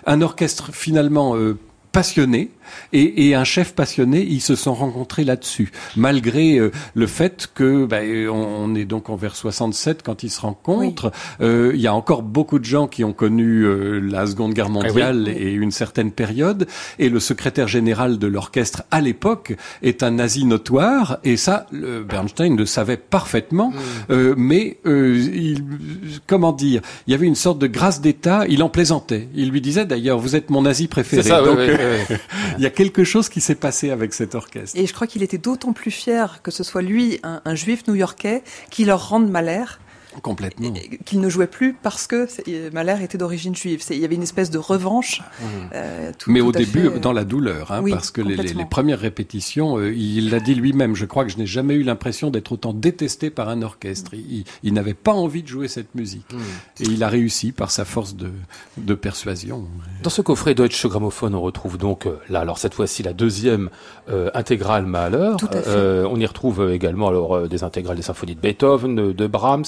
[0.05, 1.57] un orchestre finalement euh,
[1.91, 2.51] passionné
[2.93, 7.85] et, et un chef passionné, ils se sont rencontrés là-dessus, malgré euh, le fait que
[7.85, 11.11] ben, on, on est donc en vers 67 quand ils se rencontrent.
[11.41, 14.69] Euh, Il y a encore beaucoup de gens qui ont connu euh, la Seconde Guerre
[14.69, 20.11] mondiale et une certaine période, et le secrétaire général de l'orchestre à l'époque est un
[20.11, 23.73] nazi notoire, et ça, Bernstein le savait parfaitement,
[24.09, 25.63] euh, mais euh, il,
[26.27, 29.27] comment dire, il y avait une sorte de grâce d'État, il en plaisantait.
[29.35, 31.23] Il lui disait d'ailleurs, vous êtes mon nazi préféré.
[31.23, 31.59] Ça, Donc.
[32.59, 34.77] il y a quelque chose qui s'est passé avec cet orchestre.
[34.77, 38.43] Et je crois qu'il était d'autant plus fier que ce soit lui, un, juif new-yorkais,
[38.69, 39.63] qui leur rende Mahler,
[40.23, 40.73] Complètement.
[41.05, 43.83] qu'il ne jouait plus parce que euh, Mahler était d'origine juive.
[43.91, 45.21] Il y avait une espèce de revanche.
[45.73, 48.21] euh, tout- Mais tout au début, fait, euh, dans la douleur, hein, oui, parce que
[48.21, 48.61] les, les- complètement.
[48.61, 51.83] les premières répétitions, euh, il l'a dit lui-même, je crois que je n'ai jamais eu
[51.83, 54.13] l'impression d'être autant détesté par un orchestre.
[54.13, 56.25] Il, il- il n'avait pas envie de jouer cette musique.
[56.79, 58.31] Et il a réussi par sa force de,
[58.77, 59.65] de persuasion.
[60.03, 63.69] Dans ce coffret Deutsche Grammophon, on retrouve donc euh, là, alors cette fois-ci la deuxième
[64.09, 65.33] euh, intégrale Mahler.
[65.37, 65.69] Tout à fait.
[65.69, 69.27] Euh, on y retrouve euh, également alors euh, des intégrales des symphonies de Beethoven, de
[69.27, 69.63] Brahms.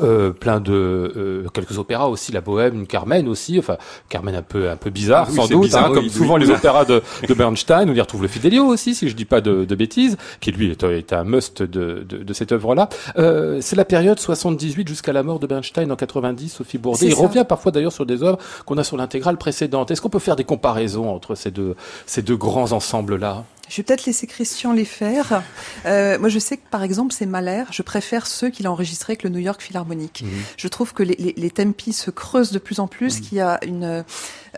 [0.00, 3.76] Euh, plein de euh, quelques opéras aussi, la Bohème, Carmen aussi, enfin
[4.08, 6.10] Carmen un peu un peu bizarre Ah oui, sans doute, bizarre, hein, oui, comme oui.
[6.10, 7.88] souvent les opéras de, de Bernstein.
[7.88, 10.70] On y retrouve le Fidelio aussi, si je dis pas de, de bêtises, qui lui
[10.70, 12.88] est, est un must de, de, de cette œuvre-là.
[13.18, 17.06] Euh, c'est la période 78 jusqu'à la mort de Bernstein en 90, Sophie Bourdet.
[17.06, 17.22] Il ça.
[17.22, 19.90] revient parfois d'ailleurs sur des œuvres qu'on a sur l'intégrale précédente.
[19.90, 21.74] Est-ce qu'on peut faire des comparaisons entre ces deux
[22.06, 23.44] ces deux grands ensembles-là?
[23.68, 25.42] Je vais peut-être laisser Christian les faire.
[25.86, 27.64] Euh, moi, je sais que par exemple, c'est Mahler.
[27.70, 30.24] Je préfère ceux qu'il a enregistrés avec le New York Philharmonic.
[30.56, 33.40] Je trouve que les, les, les tempi se creusent de plus en plus, qu'il y
[33.40, 34.04] a une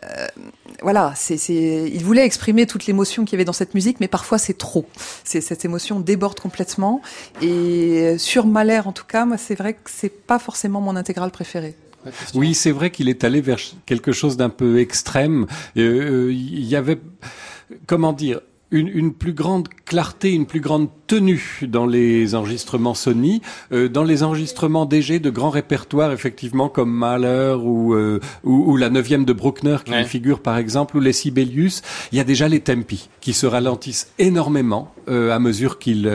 [0.04, 0.26] euh,
[0.82, 4.08] voilà, c'est, c'est, il voulait exprimer toute l'émotion qu'il y avait dans cette musique, mais
[4.08, 4.86] parfois c'est trop.
[5.22, 7.00] C'est, cette émotion déborde complètement.
[7.40, 11.30] Et sur Mahler, en tout cas, moi, c'est vrai que c'est pas forcément mon intégrale
[11.30, 11.76] préférée.
[12.34, 15.46] Oui, c'est vrai qu'il est allé vers quelque chose d'un peu extrême.
[15.76, 16.98] Euh, Il y avait,
[17.86, 23.42] comment dire, une, une, plus grande clarté, une plus grande tenue dans les enregistrements Sony,
[23.72, 28.76] euh, dans les enregistrements DG de grands répertoires, effectivement, comme Mahler ou, euh, ou, ou,
[28.76, 30.04] la neuvième de Bruckner qui ouais.
[30.04, 34.12] figure par exemple, ou les Sibelius, il y a déjà les tempi qui se ralentissent
[34.18, 36.10] énormément euh, à mesure qu'il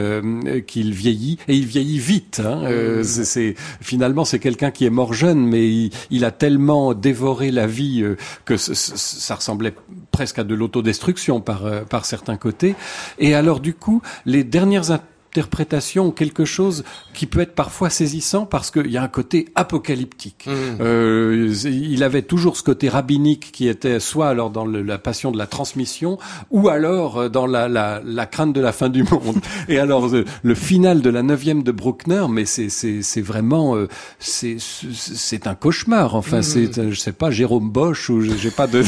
[0.65, 2.41] qu'il vieillit, et il vieillit vite.
[2.43, 7.51] Hein, c'est finalement c'est quelqu'un qui est mort jeune, mais il, il a tellement dévoré
[7.51, 8.03] la vie
[8.45, 9.73] que ça ressemblait
[10.11, 12.75] presque à de l'autodestruction par par certains côtés.
[13.19, 14.91] Et alors du coup, les dernières
[15.29, 19.47] interprétations ont quelque chose qui peut être parfois saisissant parce qu'il y a un côté
[19.55, 20.47] apocalyptique.
[20.47, 20.51] Mmh.
[20.81, 25.31] Euh, il avait toujours ce côté rabbinique qui était soit alors dans le, la passion
[25.31, 26.17] de la transmission
[26.49, 29.37] ou alors dans la, la, la crainte de la fin du monde.
[29.67, 33.87] Et alors le, le final de la neuvième de Bruckner, mais c'est vraiment euh,
[34.19, 36.15] c'est un cauchemar.
[36.15, 36.43] Enfin, mmh.
[36.43, 38.83] c'est je sais pas Jérôme Bosch ou j'ai pas de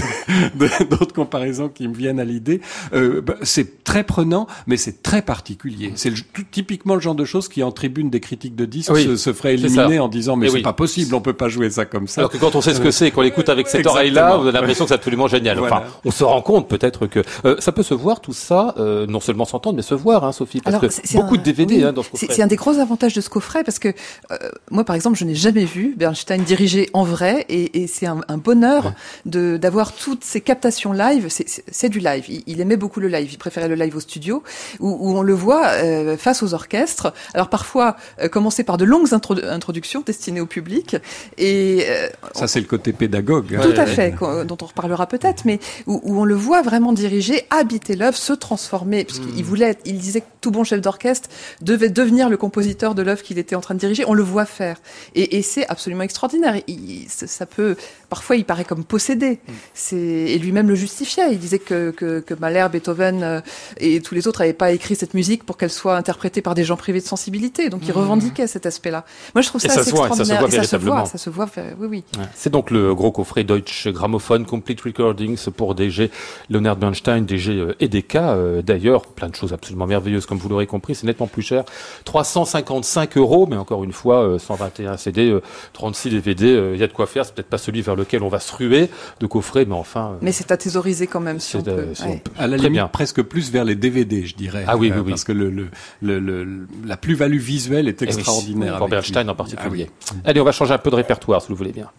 [0.89, 2.61] d'autres comparaisons qui me viennent à l'idée.
[2.93, 5.93] Euh, c'est très prenant, mais c'est très particulier.
[5.95, 6.11] C'est
[6.51, 9.33] typiquement le genre de choses qui en tribune des critiques de disques oui, se, se
[9.33, 10.61] ferait éliminer en disant mais c'est oui.
[10.61, 12.21] pas possible, on peut pas jouer ça comme ça.
[12.21, 14.51] Alors que quand on sait ce que c'est, qu'on l'écoute avec cette oreille-là, on a
[14.51, 15.57] l'impression que c'est absolument génial.
[15.57, 15.77] Voilà.
[15.77, 19.05] Enfin, on se rend compte peut-être que euh, ça peut se voir tout ça, euh,
[19.07, 21.75] non seulement s'entendre, mais se voir, hein, Sophie, parce Alors, que beaucoup un, de DVD
[21.75, 22.27] oui, hein, dans ce coffret.
[22.29, 24.37] C'est un des gros avantages de ce coffret parce que euh,
[24.69, 28.21] moi, par exemple, je n'ai jamais vu Bernstein diriger en vrai, et, et c'est un,
[28.27, 28.91] un, bonheur ouais.
[29.25, 31.27] de d'avoir toutes ces captations live.
[31.29, 32.25] C'est du live.
[32.27, 33.29] Il, il, aimait beaucoup le live.
[33.31, 34.43] Il préférait le live au studio,
[34.79, 37.13] où, où on le voit euh, face aux orchestres.
[37.33, 40.95] Alors parfois euh, commencer par de longues introdu introductions destinées au public
[41.37, 43.59] et euh, ça c'est le côté pédagogue.
[43.61, 46.93] Tout ouais, à fait, dont on reparlera peut-être, mais où, où, on le voit vraiment
[46.93, 51.29] diriger, habiter l'œuvre, se transformer, parce qu'il voulait, il disait que tout bon chef d'orchestre
[51.61, 54.03] devait devenir le compositeur de l'œuvre qu'il était en train de diriger.
[54.07, 54.77] On le voit faire,
[55.15, 56.55] et, et c'est absolument extraordinaire.
[56.67, 57.75] Il, ça peut,
[58.09, 59.39] parfois, il paraît comme possédé.
[59.73, 61.33] C'est et lui-même le justifiait.
[61.33, 63.41] Il disait que que, que Mahler, Beethoven euh,
[63.77, 66.10] et tous les autres n'avaient pas écrit cette musique pour qu'elle soit interprétée
[66.43, 67.69] par des gens privés de sensibilité.
[67.69, 69.05] Donc, il revendiquait cet aspect-là.
[69.35, 70.49] Moi, je trouve ça, ça assez voit, extraordinaire.
[70.63, 72.03] Ça se voit ça se voit, ça se voit, oui, oui.
[72.17, 72.25] Ouais.
[72.35, 76.11] C'est donc le gros coffret Deutsche Grammophon Complete Recordings pour DG
[76.49, 78.15] Leonard Bernstein, DG euh, EDK.
[78.15, 80.95] Euh, D'ailleurs, plein de choses absolument merveilleuses, comme vous l'aurez compris.
[80.95, 81.63] C'est nettement plus cher.
[82.05, 85.37] 355 euros, mais encore une fois, euh, 121 CD,
[85.73, 86.71] 36 DVD.
[86.73, 87.25] Il y a de quoi faire.
[87.25, 90.17] C'est peut-être pas celui vers lequel on va se ruer de coffret, mais enfin.
[90.21, 91.87] mais c'est à thésauriser quand même, si on peut.
[91.93, 92.31] Si on peut.
[92.37, 92.87] À la Très limite, bien.
[92.87, 94.65] presque plus vers les DVD, je dirais.
[94.67, 95.11] Ah oui, oui, oui.
[95.11, 95.69] Parce que le, le,
[96.01, 98.73] le, le la plus-value visuelle est extraordinaire.
[98.73, 99.89] Oui, pour Bernstein en particulier.
[99.89, 100.21] Ah oui.
[100.25, 101.89] Allez, on va changer un peu de répertoire, si vous voulez bien.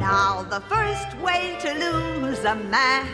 [0.00, 3.04] Now, the first way to lose a man.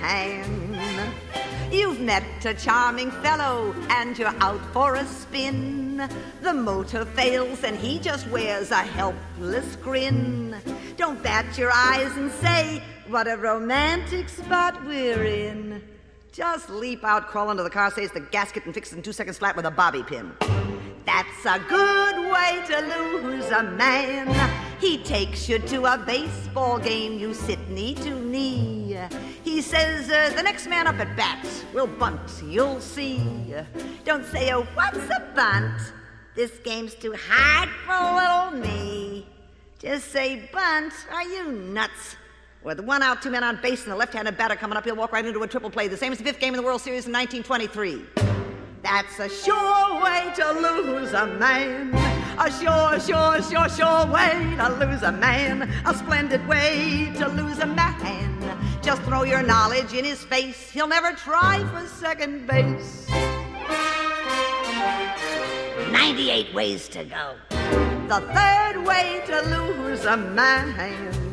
[1.73, 6.03] You've met a charming fellow and you're out for a spin.
[6.43, 10.57] The motor fails and he just wears a helpless grin.
[10.97, 15.81] Don't bat your eyes and say, What a romantic spot we're in.
[16.33, 19.13] Just leap out, crawl under the car, saves the gasket, and fix it in two
[19.13, 20.33] seconds flat with a bobby pin.
[21.05, 24.29] That's a good way to lose a man.
[24.79, 28.97] He takes you to a baseball game, you sit knee to knee.
[29.43, 33.55] He says, uh, The next man up at bat will bunt, you'll see.
[34.05, 35.81] Don't say, Oh, what's a bunt?
[36.37, 39.27] This game's too hard for little me.
[39.81, 42.17] Just say, Bunt, are you nuts?
[42.63, 45.13] With one out, two men on base, and the left-handed batter coming up, he'll walk
[45.13, 47.07] right into a triple play, the same as the fifth game in the World Series
[47.07, 48.05] in 1923.
[48.83, 51.95] That's a sure way to lose a man.
[52.39, 55.63] A sure, sure, sure, sure way to lose a man.
[55.87, 58.61] A splendid way to lose a man.
[58.83, 60.71] Just throw your knowledge in his face.
[60.71, 63.07] He'll never try for second base.
[65.93, 67.37] 98 ways to go.
[67.51, 71.30] The third way to lose a man.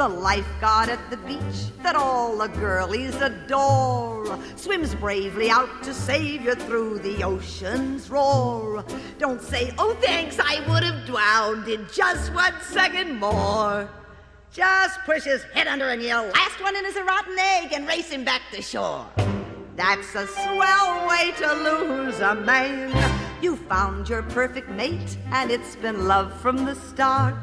[0.00, 6.40] The lifeguard at the beach that all the girlies adore swims bravely out to save
[6.40, 8.82] you through the ocean's roar.
[9.18, 13.90] Don't say, oh thanks, I would have drowned in just one second more.
[14.50, 17.86] Just push his head under and yell, last one in is a rotten egg, and
[17.86, 19.06] race him back to shore.
[19.76, 23.19] That's a swell way to lose a man.
[23.40, 27.34] You found your perfect mate, and it's been love from the start.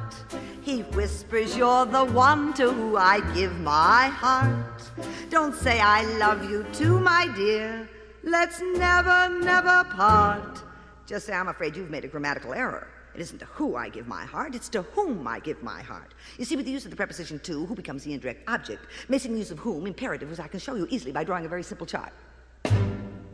[0.61, 4.83] He whispers you're the one to who I give my heart.
[5.31, 7.89] Don't say I love you too, my dear.
[8.23, 10.61] Let's never, never part.
[11.07, 12.87] Just say I'm afraid you've made a grammatical error.
[13.15, 16.13] It isn't to who I give my heart, it's to whom I give my heart.
[16.37, 19.35] You see, with the use of the preposition to, who becomes the indirect object, making
[19.35, 21.87] use of whom imperative, as I can show you easily by drawing a very simple
[21.87, 22.13] chart.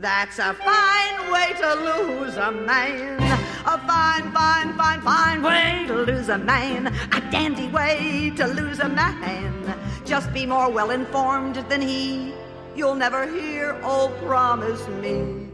[0.04, 3.22] That's a fine way to lose a man.
[3.66, 6.88] A fine, fine, fine, fine way to lose a man.
[6.88, 9.80] A dandy way to lose a man.
[10.04, 12.34] Just be more well informed than he.
[12.76, 15.48] You'll never hear, oh, promise me.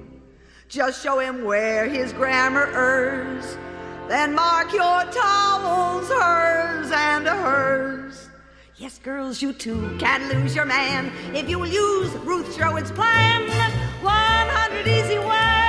[0.68, 3.56] Just show him where his grammar errs.
[4.08, 8.29] Then mark your towels, hers and hers.
[8.80, 13.50] Yes, girls, you too can lose your man if you will use Ruth Sherwood's plan.
[14.02, 15.69] 100 easy ways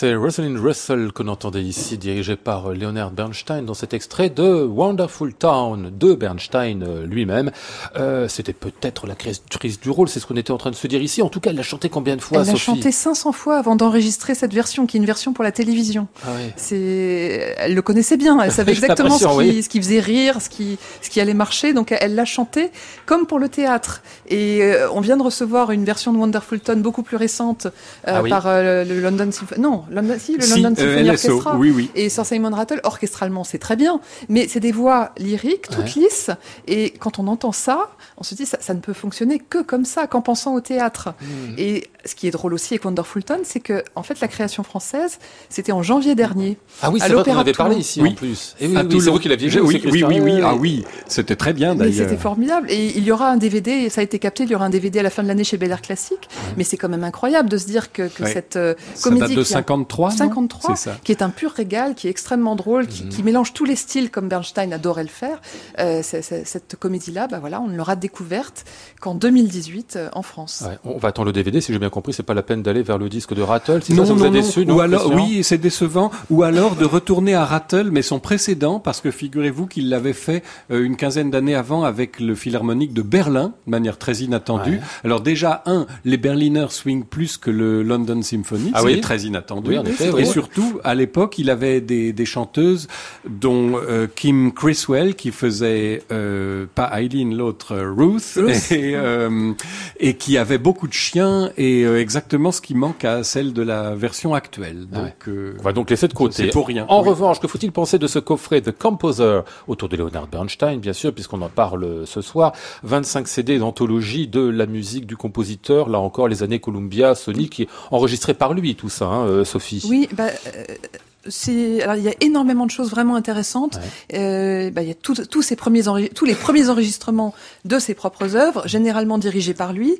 [0.00, 5.34] C'est Rosalind Russell qu'on entendait ici, dirigée par Leonard Bernstein dans cet extrait de Wonderful
[5.34, 7.50] Town de Bernstein euh, lui-même.
[7.96, 10.86] Euh, C'était peut-être la créatrice du rôle, c'est ce qu'on était en train de se
[10.86, 11.20] dire ici.
[11.20, 13.76] En tout cas, elle l'a chanté combien de fois, Elle l'a chanté 500 fois avant
[13.76, 16.08] d'enregistrer cette version, qui est une version pour la télévision.
[16.24, 16.54] Ah ouais.
[16.56, 18.40] C'est, elle le connaissait bien.
[18.40, 19.62] Elle savait exactement ce qui, l'impression, oui.
[19.62, 21.74] ce qui faisait rire, ce qui, ce qui allait marcher.
[21.74, 22.70] Donc, elle l'a chanté
[23.04, 24.00] comme pour le théâtre.
[24.28, 27.70] Et euh, on vient de recevoir une version de Wonderful Tone beaucoup plus récente euh,
[28.06, 28.30] Ah oui.
[28.30, 29.60] par le London Symphony.
[29.60, 31.56] Non, London, si, le Si, London euh, Symphony LSO, Orchestra.
[31.56, 31.90] oui, oui.
[31.94, 34.00] Et Sir Simon Rattle, orchestralement, c'est très bien.
[34.28, 36.02] Mais c'est des voix lyriques, toutes Ouais.
[36.02, 36.30] lisses.
[36.68, 39.84] Et quand on entend ça, on se dit, ça, ça ne peut fonctionner que comme
[39.84, 41.14] ça, qu'en pensant au théâtre.
[41.20, 41.26] Mmh.
[41.58, 44.62] Et ce qui est drôle aussi avec Wonderful Tone, c'est que, en fait, la création
[44.62, 45.18] française,
[45.48, 46.56] c'était en janvier dernier.
[46.82, 48.10] Ah oui, c'est vrai qu'on avait parlé ici Oui.
[48.10, 48.54] en plus.
[48.60, 50.54] Et oui, À oui, c'est vous qui l'aviez vu oui, aussi, oui, oui, oui, ah
[50.54, 52.08] oui, c'était très bien d'ailleurs.
[52.08, 52.70] c'était formidable.
[52.70, 54.70] Et il y aura un DVD, et ça a été capté, il y aura un
[54.70, 56.28] DVD à la fin de l'année chez Bel Air Classique.
[56.56, 58.32] Mais c'est quand même incroyable de se dire que, que Ouais.
[58.32, 59.28] cette euh, Ça comédie.
[59.34, 59.44] date de
[59.88, 60.16] 53, non?
[60.16, 60.96] 53, C'est ça.
[61.04, 64.10] qui est un pur régal, qui est extrêmement drôle, qui, qui mélange tous les styles
[64.10, 65.40] comme Bernstein adorait le faire.
[65.78, 68.64] Euh, cette comédie-là, bah voilà, on ne l'aura découverte
[69.00, 70.62] qu'en 2018 euh, en France.
[70.66, 72.82] Ouais, on va attendre le DVD, si j'ai bien compris, c'est pas la peine d'aller
[72.82, 73.82] vers le disque de Rattle.
[73.82, 74.32] Si non, ça, ça vous non, a non.
[74.34, 75.24] déçu, Ou non alors, Christian?
[75.26, 76.10] oui, c'est décevant.
[76.30, 80.42] Ou alors de retourner à Rattle, mais son précédent, parce que figurez-vous qu'il l'avait fait
[80.70, 84.72] euh, une quinzaine d'années avant avec le Philharmonique de Berlin, de manière très inattendue.
[84.76, 84.80] Ouais.
[85.04, 89.20] Alors déjà, un, les Berliner swing plus que le London Symphony, Ah c'est oui très
[89.20, 89.59] inattendu.
[89.68, 92.88] Oui, en effet, Et surtout, à l'époque, il avait des, des chanteuses,
[93.28, 98.72] dont euh, Kim Criswell, qui faisait euh, pas Eileen, l'autre euh, Ruth, Ruth.
[98.72, 99.52] Et, euh,
[99.98, 103.62] et qui avait beaucoup de chiens et euh, exactement ce qui manque à celle de
[103.62, 104.86] la version actuelle.
[104.92, 105.04] Ah ouais.
[105.04, 106.34] Donc, euh, On va donc laisser de côté.
[106.44, 107.08] C'est pour rien, En oui.
[107.10, 111.12] revanche, que faut-il penser de ce coffret The Composer autour de Leonard Bernstein, bien sûr,
[111.12, 112.52] puisqu'on en parle ce soir.
[112.82, 115.88] 25 CD d'anthologie de la musique du compositeur.
[115.88, 119.82] Là encore, les années Columbia, Sony, qui est enregistré par lui, tout ça, hein, Sophie.
[119.88, 123.78] Oui, bah, euh, alors il y a énormément de choses vraiment intéressantes.
[124.14, 125.82] Euh, bah, il y a tout- tous ces premiers
[126.14, 127.34] tous les premiers enregistrements
[127.64, 129.94] de ses propres œuvres, généralement dirigés par lui.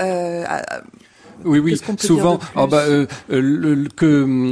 [0.00, 0.82] Euh, à-
[1.44, 1.78] Oui, oui.
[1.98, 4.06] Souvent, ah bah, euh, euh, le- le- que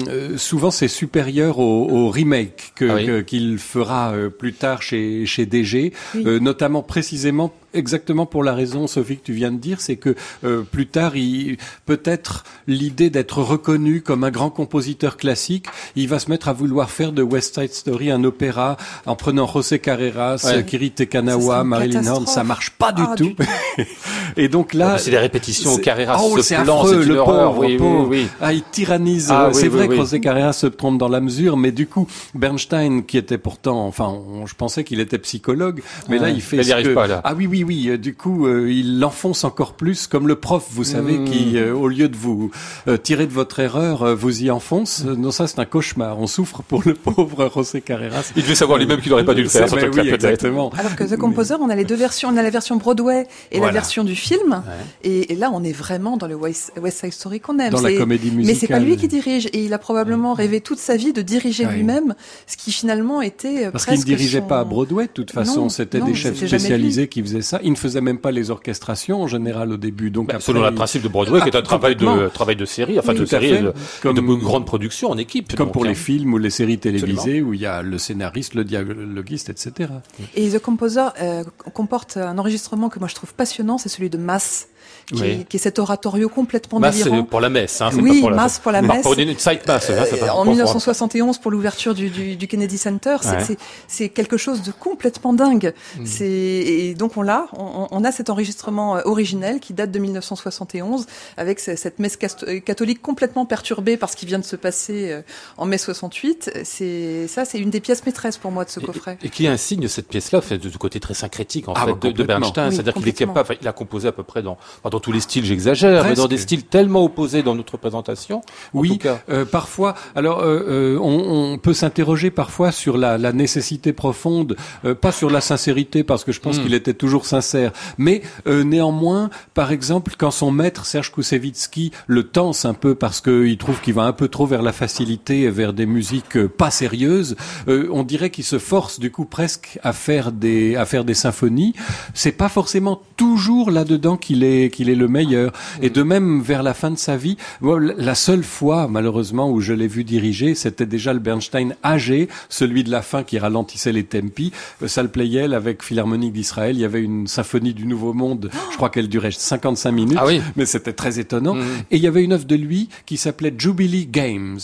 [0.09, 3.25] euh, souvent c'est supérieur au, au remake Ah oui.
[3.25, 6.23] qu'il fera euh, plus tard chez chez DG, Oui.
[6.27, 10.15] euh, notamment précisément exactement pour la raison Sophie que tu viens de dire, c'est que
[10.45, 11.57] euh, plus tard, il
[11.87, 15.67] peut-être l'idée d'être reconnu comme un grand compositeur classique,
[15.97, 19.47] il va se mettre à vouloir faire de West Side Story un opéra en prenant
[19.47, 20.65] José Carreras, Ouais.
[20.65, 23.25] Kiri Tekanawa, Marilyn Horne, ça marche pas du Ah, tout.
[23.25, 23.37] du.
[24.37, 27.17] Et donc Ah, là, mais c'est des répétitions Carreras, Oh, c'est plan, affreux, une le
[27.17, 27.51] horreur.
[27.53, 28.09] pauvre, Oui, oui, pauvre.
[28.09, 28.29] oui.
[28.41, 29.29] Ah, il tyrannise.
[29.31, 29.89] Ah, c'est oui, vrai oui.
[29.89, 33.87] que José Carreras se trompe dans la mesure, mais du coup, Bernstein, qui était pourtant,
[33.87, 36.35] enfin, on- je pensais qu'il était psychologue, mais là, Ouais.
[36.35, 37.21] il fait Mais il y ce arrive que- pas, là.
[37.25, 37.89] Ah oui, oui, oui.
[37.89, 41.25] euh, Du coup, euh, il l'enfonce encore plus, comme le prof, vous savez, Mm.
[41.25, 42.51] qui, euh, au lieu de vous
[42.89, 45.05] euh, tirer de votre erreur, euh, vous y enfonce.
[45.07, 46.19] Euh, Non, ça, c'est un cauchemar.
[46.19, 48.33] On souffre pour le pauvre José Carreras.
[48.37, 50.71] Il devait savoir lui-même qu'il n'aurait pas dû le faire, oui, exactement.
[50.79, 52.29] Alors que The Composer, on a les deux versions.
[52.29, 53.73] On a la version Broadway et Voilà.
[53.73, 54.63] la version du film.
[55.03, 57.71] Et, et là, on est vraiment dans le West, West Side Story qu'on aime.
[57.73, 58.85] Dans la comédie Mais c'est pas musicale.
[58.85, 59.47] lui qui dirige.
[59.53, 61.75] Et il a probablement rêvé toute sa vie de diriger Ouais.
[61.77, 62.15] lui-même,
[62.47, 65.69] ce qui finalement était Parce qu'il ne dirigeait son- pas à Broadway, de toute façon,
[65.69, 67.54] c'était des chefs spécialisés qui faisaient ça.
[67.55, 67.61] Ça.
[67.65, 70.11] Il ne faisait même pas les orchestrations en général au début.
[70.11, 72.57] Donc Bah, après, selon le principe de Broadway, qui est un Ah, travail de travail
[72.57, 75.55] de série, enfin Oui, de série de, Comme- de grande production en équipe.
[75.57, 75.89] Comme donc, pour hein.
[75.89, 79.91] les films ou les séries télévisées où il y a le scénariste, le dialoguiste, etc.
[80.35, 84.19] Et The Composer euh, comporte un enregistrement que moi je trouve passionnant, c'est celui de
[84.19, 84.69] Mass,
[85.07, 85.45] qui, Oui.
[85.49, 87.25] qui est cet oratorio complètement Masse, délirant.
[87.25, 89.03] pour la messe, hein, Oui, pas pour la, masse pour la messe.
[89.03, 92.47] Pour une side mass, hein, Euh, pas- en pour- 1971 pour l'ouverture du, du, du
[92.49, 94.09] Kennedy Center, c'est- Ouais.
[94.09, 95.73] quelque chose de complètement dingue.
[95.99, 96.07] Mm.
[96.07, 99.99] C'est et donc on l'a, on, on a cet enregistrement euh, originel qui date de
[99.99, 104.57] 1971 avec ce- cette messe euh, catholique complètement perturbée par ce qui vient de se
[104.57, 105.23] passer
[105.59, 106.51] en mai 68.
[106.65, 109.19] C'est ça, c'est une des pièces maîtresses pour moi de ce coffret.
[109.23, 112.23] Et qui insigne cette pièce-là, fait du côté très syncrétique en Ah, fait de.
[112.25, 114.57] Bernstein, Oui, c'est-à-dire qu'il est capable, il a composé à peu près dans,
[114.95, 118.39] dans tous les styles, j'exagère, mais dans des styles tellement opposés dans notre présentation.
[118.73, 119.95] En Oui, euh, parfois.
[120.15, 125.11] Alors, euh, euh, on, on peut s'interroger parfois sur la, la nécessité profonde, euh, pas
[125.11, 126.63] sur la sincérité, parce que je pense Mm.
[126.63, 132.23] qu'il était toujours sincère, mais euh, néanmoins, par exemple, quand son maître Serge Koussevitzky le
[132.23, 135.51] tense un peu parce qu'il trouve qu'il va un peu trop vers la facilité, et
[135.51, 137.35] vers des musiques euh, pas sérieuses,
[137.67, 141.15] euh, on dirait qu'il se force du coup presque à faire des à faire des
[141.15, 141.75] symphonies.
[142.15, 145.53] C'est pas forcément toujours là-dedans qu'il est qu'il est le meilleur.
[145.83, 149.73] Et de même vers la fin de sa vie, la seule fois malheureusement où je
[149.73, 154.05] l'ai vu diriger, c'était déjà le Bernstein âgé, celui de la fin qui ralentissait les
[154.05, 154.53] tempi.
[154.83, 158.51] Euh, Salle Pleyel avec Philharmonique d'Israël, il y avait une symphonie du Nouveau Monde.
[158.71, 160.41] Je crois qu'elle durait 55 minutes, Ah oui.
[160.57, 161.55] mais c'était très étonnant.
[161.55, 161.65] Mhm.
[161.91, 164.59] Et il y avait une œuvre de lui qui s'appelait Jubilee Games.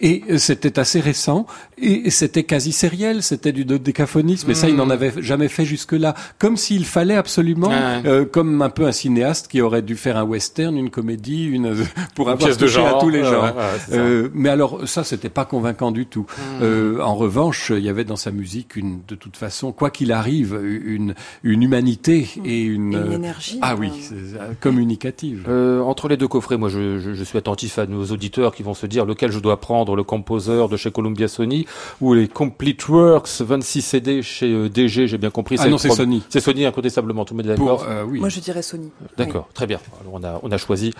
[0.00, 1.46] Et euh, c'était assez récent.
[1.78, 3.22] Et c'était quasi sériel.
[3.22, 4.48] C'était du dodécaphonisme.
[4.48, 6.14] Mais ça, il n'en avait jamais fait jusque-là.
[6.38, 8.02] Comme s'il fallait absolument, Ouais.
[8.06, 11.74] euh, comme un peu un cinéaste qui aurait dû faire un western, une comédie, une,
[12.14, 12.96] pour Une avoir pièce de touché genre.
[12.96, 13.54] à tous les genres.
[13.56, 13.62] ouais,
[13.92, 13.98] ouais.
[13.98, 16.26] Euh, mais alors, ça, c'était pas convaincant du tout.
[16.62, 20.12] Euh, en revanche, il y avait dans sa musique une, de toute façon, quoi qu'il
[20.12, 23.58] arrive, une, une humanité et une, Et une euh, énergie.
[23.60, 25.44] ah oui, c'est, euh, communicative.
[25.48, 28.62] Euh, entre les deux coffrets, moi je, je, je suis attentif à nos auditeurs qui
[28.62, 31.65] vont se dire lequel je dois prendre, le Composer de chez Columbia Sony
[32.00, 35.56] ou les Complete Works 26 CD chez euh, DG, j'ai bien compris.
[35.58, 36.22] Ah non, c'est Sony.
[36.28, 37.78] C'est Sony incontestablement, tout le monde est d'accord.
[37.78, 38.20] Pour, euh, oui.
[38.20, 38.90] Moi je dirais Sony.
[39.16, 39.80] D'accord, très bien.
[40.00, 40.92] Alors on a on a choisi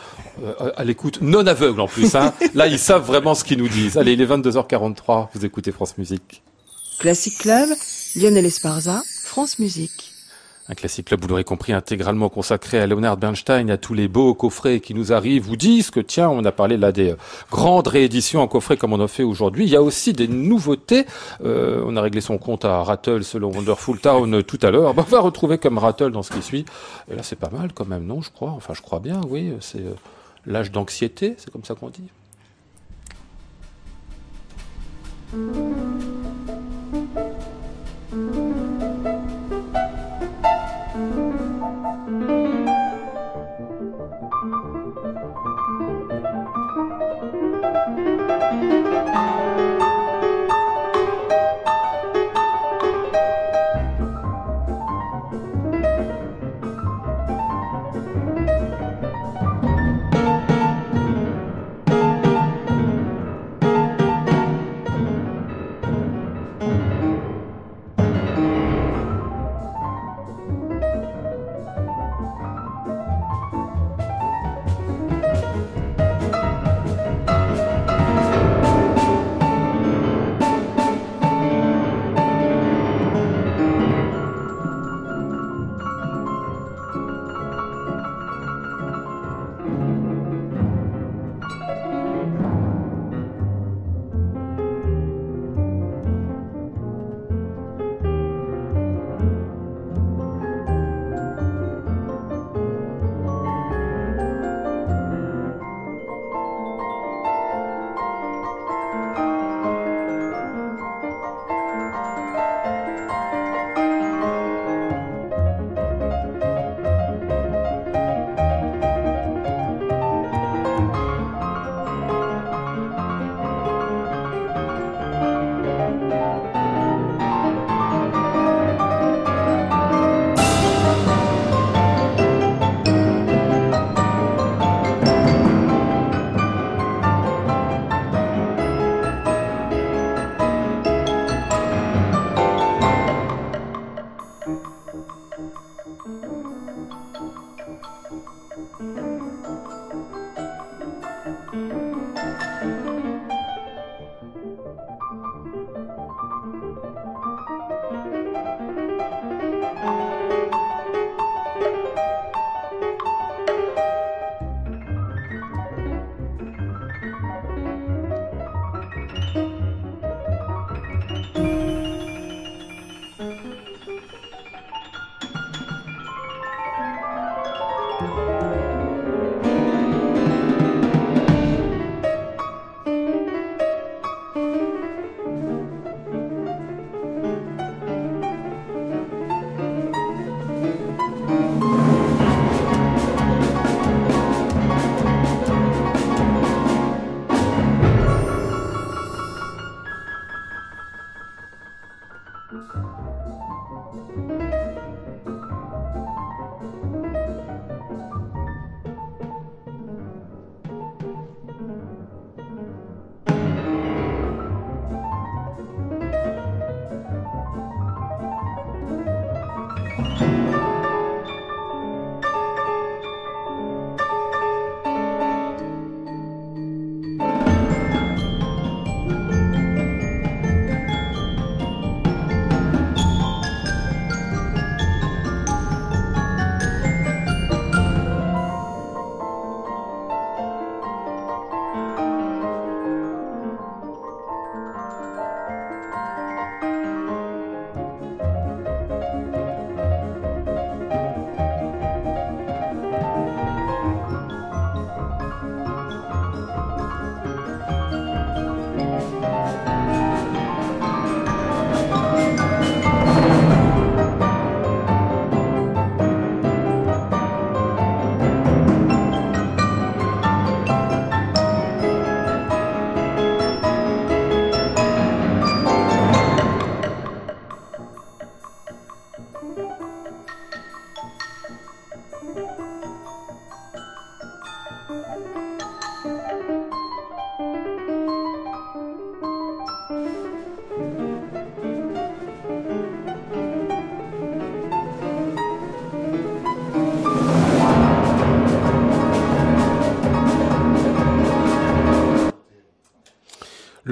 [0.42, 2.14] euh, à l'écoute non aveugle en plus.
[2.14, 2.32] Hein.
[2.54, 3.96] Là ils savent vraiment ce qu'ils nous disent.
[3.96, 5.28] Allez, il est 22h43.
[5.34, 6.42] Vous écoutez France Musique.
[6.98, 7.68] Classic Club,
[8.16, 10.15] Lionel Esparza, France Musique.
[10.68, 14.34] Un classique club, vous l'aurez compris, intégralement consacré à Leonard Bernstein, à tous les beaux
[14.34, 16.04] coffrets qui nous arrivent, ou disques.
[16.04, 17.16] Tiens, on a parlé là des euh,
[17.52, 19.64] grandes rééditions en coffret comme on en fait aujourd'hui.
[19.64, 21.06] Il y a aussi des nouveautés.
[21.44, 24.92] Euh, on a réglé son compte à Rattle selon Wonderful Town tout à l'heure.
[24.96, 26.64] On va retrouver comme Rattle dans ce qui suit.
[27.08, 28.50] Et là, c'est pas mal quand même, non, je crois.
[28.50, 29.52] Enfin, je crois bien, oui.
[29.60, 29.94] C'est euh,
[30.46, 32.08] l'âge d'anxiété, c'est comme ça qu'on dit.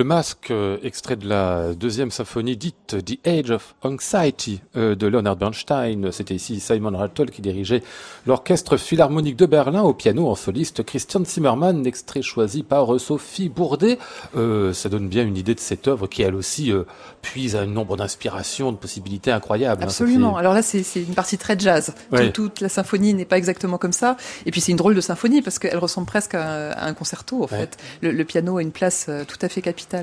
[0.05, 5.07] Le masque, euh, extrait de la deuxième symphonie dite The Age of Anxiety euh, de
[5.07, 6.13] Leonard Bernstein.
[6.13, 7.83] C'était ici Simon Rattle qui dirigeait
[8.27, 13.97] l'orchestre philharmonique de Berlin au piano en soliste Christian Zimmermann, extrait choisi par Sophie Bourdet.
[14.37, 16.71] Euh, ça donne bien une idée de cette œuvre qui elle aussi
[17.23, 19.85] puise à un nombre d'inspirations, de possibilités incroyables.
[19.85, 20.37] Hein, Absolument.
[20.37, 21.95] Alors là, c'est une partie très jazz.
[22.35, 24.19] Toute, la symphonie n'est pas exactement comme ça.
[24.45, 27.47] Et puis c'est une drôle de symphonie parce qu'elle ressemble presque à, un concerto en
[27.47, 27.79] fait.
[28.03, 29.94] Le, le, piano a une place tout à fait capitale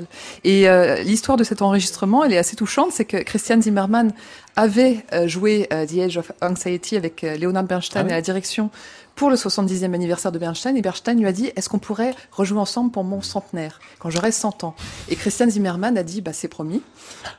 [0.44, 4.12] et euh, l'histoire de cet enregistrement, elle est assez touchante, c'est que Christian Zimmermann
[4.56, 8.70] avait euh, joué euh, The Age of Anxiety avec Leonard Bernstein ah à la direction
[9.14, 12.58] pour le 70e anniversaire de Bernstein et Bernstein lui a dit est-ce qu'on pourrait rejouer
[12.58, 14.74] ensemble pour mon centenaire quand j'aurai 100 ans?
[15.08, 16.82] Et Christian Zimmermann a dit bah c'est promis.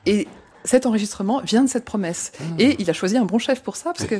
[0.06, 0.28] Et
[0.66, 2.32] cet enregistrement vient de cette promesse.
[2.40, 2.44] Mmh.
[2.60, 4.16] Et il a choisi un bon chef pour ça, parce que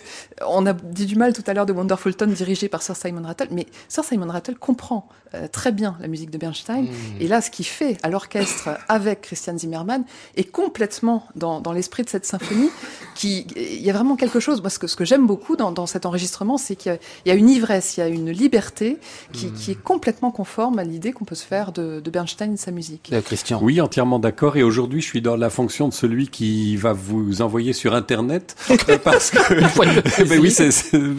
[0.48, 3.24] on a dit du mal tout à l'heure de Wonderful Tone dirigé par Sir Simon
[3.24, 6.84] Rattle, mais Sir Simon Rattle comprend euh, très bien la musique de Bernstein.
[6.84, 7.22] Mmh.
[7.22, 10.04] Et là, ce qu'il fait à l'orchestre avec Christian Zimmermann
[10.36, 12.70] est complètement dans, dans l'esprit de cette symphonie.
[13.16, 14.62] Qui, il y a vraiment quelque chose.
[14.62, 17.34] Moi, ce que, ce que j'aime beaucoup dans, dans, cet enregistrement, c'est qu'il y, a
[17.36, 18.98] une ivresse, il y a une liberté
[19.32, 19.54] qui, mmh.
[19.54, 22.72] qui est complètement conforme à l'idée qu'on peut se faire de, de Bernstein et sa
[22.72, 23.12] musique.
[23.14, 23.60] Euh, Christian.
[23.62, 24.58] Oui, entièrement d'accord.
[24.58, 28.58] Et aujourd'hui, je suis dans la fonction de celui qui va vous envoyer sur Internet
[29.04, 30.72] parce que ben oui, c'est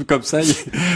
[0.06, 0.40] comme ça,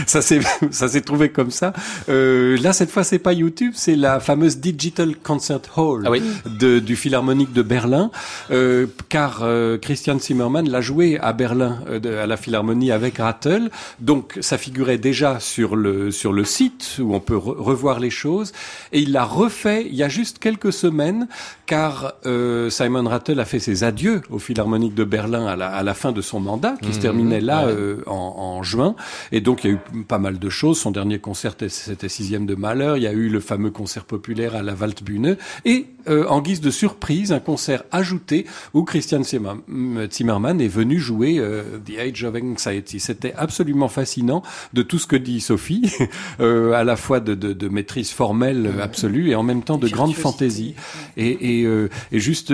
[0.06, 0.40] ça s'est
[0.70, 1.72] ça s'est trouvé comme ça.
[2.08, 6.20] Euh, là, cette fois, c'est pas YouTube, c'est la fameuse Digital Concert Hall ah oui.
[6.46, 8.10] de, du Philharmonique de Berlin,
[8.50, 13.70] euh, car euh, Christian Zimmermann l'a joué à Berlin euh, à la Philharmonie avec Rattle,
[14.00, 18.52] donc ça figurait déjà sur le sur le site où on peut revoir les choses,
[18.92, 21.28] et il l'a refait il y a juste quelques semaines,
[21.68, 25.82] car euh, Simon Rattle a fait ses adieux au Philharmonique de Berlin à la, à
[25.82, 27.02] la fin de son mandat, qui se mmh.
[27.02, 28.96] terminait là euh, en, en, juin.
[29.32, 30.80] Et donc il y a eu pas mal de choses.
[30.80, 32.96] Son dernier concert, c'était Sixième de Malheur.
[32.96, 35.36] Il y a eu le fameux concert populaire à la Waldbühne.
[35.66, 41.38] Et euh, en guise de surprise, un concert ajouté où Christian Zimmermann est venu jouer
[41.38, 42.98] euh, The Age of Anxiety.
[42.98, 44.42] C'était absolument fascinant
[44.72, 45.92] de tout ce que dit Sophie,
[46.38, 50.14] à la fois de, de, de, maîtrise formelle absolue et en même temps de grande
[50.14, 50.74] fantaisie.
[51.18, 52.52] Et, et, et juste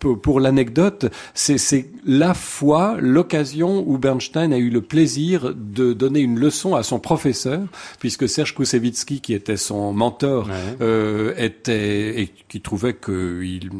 [0.00, 6.38] pour l'anecdote, c'est la fois, l'occasion où Bernstein a eu le plaisir de donner une
[6.38, 7.62] leçon à son professeur,
[7.98, 10.48] puisque Serge Koussevitzky, qui était son mentor,
[10.80, 13.70] euh, était et qui trouvait qu'il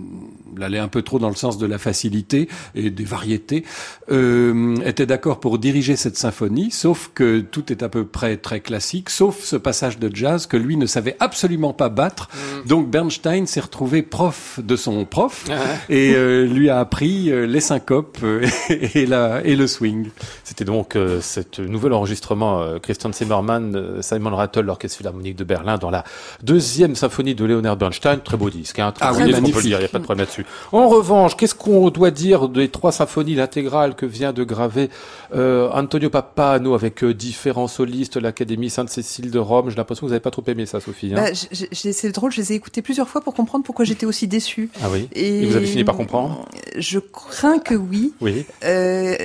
[0.60, 3.64] allait un peu trop dans le sens de la facilité et des variétés,
[4.10, 8.58] euh, était d'accord pour diriger cette symphonie, sauf que tout est à peu près très
[8.58, 12.28] classique, sauf ce passage de jazz que lui ne savait absolument pas battre.
[12.32, 12.68] Mm.
[12.68, 15.44] Donc Bernstein s'est retrouvé prof de son prof
[15.88, 18.46] et euh, lui a appris euh, les syncopes pop euh,
[18.94, 20.08] et, la, et le swing.
[20.44, 25.44] C'était donc euh, cet nouvel enregistrement euh, Christian Zimmermann, euh, Simon Rattle, l'Orchestre Philharmonique de
[25.44, 26.04] Berlin, dans la
[26.42, 28.20] deuxième symphonie de Leonard Bernstein.
[28.20, 29.62] Très beau disque, hein, très Ah oui, disque, on peut le magnifique.
[29.68, 30.46] dire, il n'y a pas de problème là-dessus.
[30.72, 34.90] En revanche, qu'est-ce qu'on doit dire des trois symphonies, l'intégrale que vient de graver
[35.34, 39.70] euh, Antonio Pappano avec euh, différents solistes, l'Académie Sainte-Cécile de Rome?
[39.70, 41.12] J'ai l'impression que vous n'avez pas trop aimé ça, Sophie.
[41.14, 44.26] hein Bah, c'est drôle, je les ai écoutés plusieurs fois pour comprendre pourquoi j'étais aussi
[44.28, 44.70] déçue.
[44.82, 45.08] ah oui?
[45.12, 46.46] Et, Et vous avez fini par comprendre?
[46.76, 48.05] Je crains que oui.
[48.20, 48.44] Oui.
[48.64, 49.16] Euh,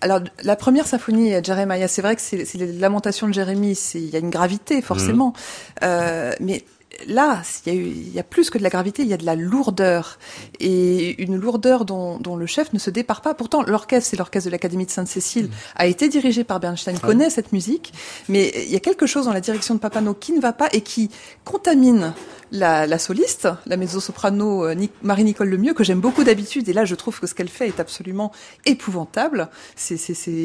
[0.00, 4.16] alors, la première symphonie, Jeremiah, c'est vrai que c'est les lamentations de Jérémie, il y
[4.16, 5.28] a une gravité, forcément.
[5.28, 5.34] Mhm.
[5.84, 6.64] Euh, mais
[7.06, 9.14] là, il y, a eu- il y a plus que de la gravité, il y
[9.14, 10.18] a de la lourdeur.
[10.60, 13.32] Et une lourdeur dont, dont le chef ne se départ pas.
[13.34, 15.50] Pourtant, l'orchestre, c'est l'orchestre de l'Académie de Sainte-Cécile, Mhm.
[15.76, 17.92] a été dirigé par Bernstein, connaît cette musique.
[18.28, 20.68] Mais il y a quelque chose dans la direction de Papano qui ne va pas
[20.72, 21.10] et qui
[21.44, 22.12] contamine
[22.52, 26.84] la, la soliste, la mezzo-soprano euh, Nic- Marie-Nicole Lemieux, que j'aime beaucoup d'habitude, et là
[26.84, 28.30] je trouve que ce qu'elle fait est absolument
[28.66, 29.48] épouvantable.
[29.74, 29.98] C'est-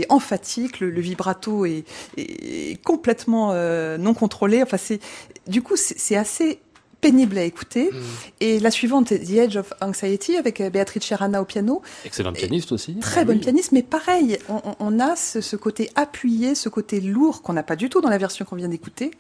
[0.10, 1.84] emphatique, le, le vibrato est,
[2.18, 4.64] est complètement euh, non contrôlé.
[4.64, 5.00] Enfin, c'est
[5.48, 6.60] du coup c'est assez
[7.00, 7.92] pénible à écouter.
[8.40, 11.82] Et la suivante, est The Edge of Anxiety, avec euh, Beatrice Rana au piano.
[12.06, 12.96] Excellent pianiste aussi.
[13.00, 13.42] Très Ah bonne oui.
[13.44, 17.54] pianiste, mais pareil, on, on- on a ce, ce côté appuyé, ce côté lourd qu'on
[17.54, 19.12] n'a pas du tout dans la version qu'on vient d'écouter,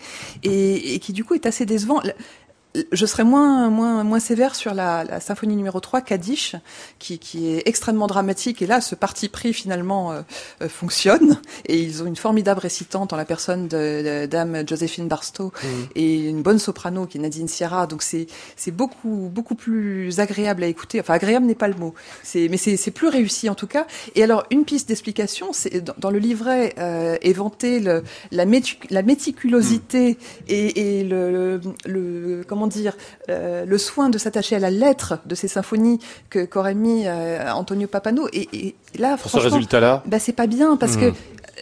[0.43, 2.01] et, et qui du coup est assez décevant.
[2.91, 6.55] Je serais moins, moins, moins sévère sur la, la symphonie numéro 3, Kaddish,
[6.99, 8.61] qui, qui est extrêmement dramatique.
[8.61, 10.21] Et là, ce parti pris finalement euh,
[10.61, 11.39] euh, fonctionne.
[11.67, 15.51] Et ils ont une formidable récitante en la personne de, de Dame Joséphine Barstow
[15.95, 17.87] et une bonne soprano qui est Nadine Sierra.
[17.87, 20.99] Donc c'est c'est beaucoup beaucoup plus agréable à écouter.
[20.99, 21.93] Enfin agréable n'est pas le mot.
[22.23, 23.87] C'est mais c'est c'est plus réussi en tout cas.
[24.15, 28.45] Et alors une piste d'explication, c'est dans, dans le livret euh, est vanté le, la,
[28.45, 30.17] métu- la méticulosité
[30.47, 32.93] et, et le, le, le- comment dire
[33.29, 35.99] euh, le soin de s'attacher à la lettre de ces symphonies
[36.29, 38.27] que qu'aurait mis euh, Antonio Papano.
[38.33, 40.99] Et, et là Pour ce franchement, résultat-là, bah c'est pas bien parce Hmm.
[41.01, 41.13] que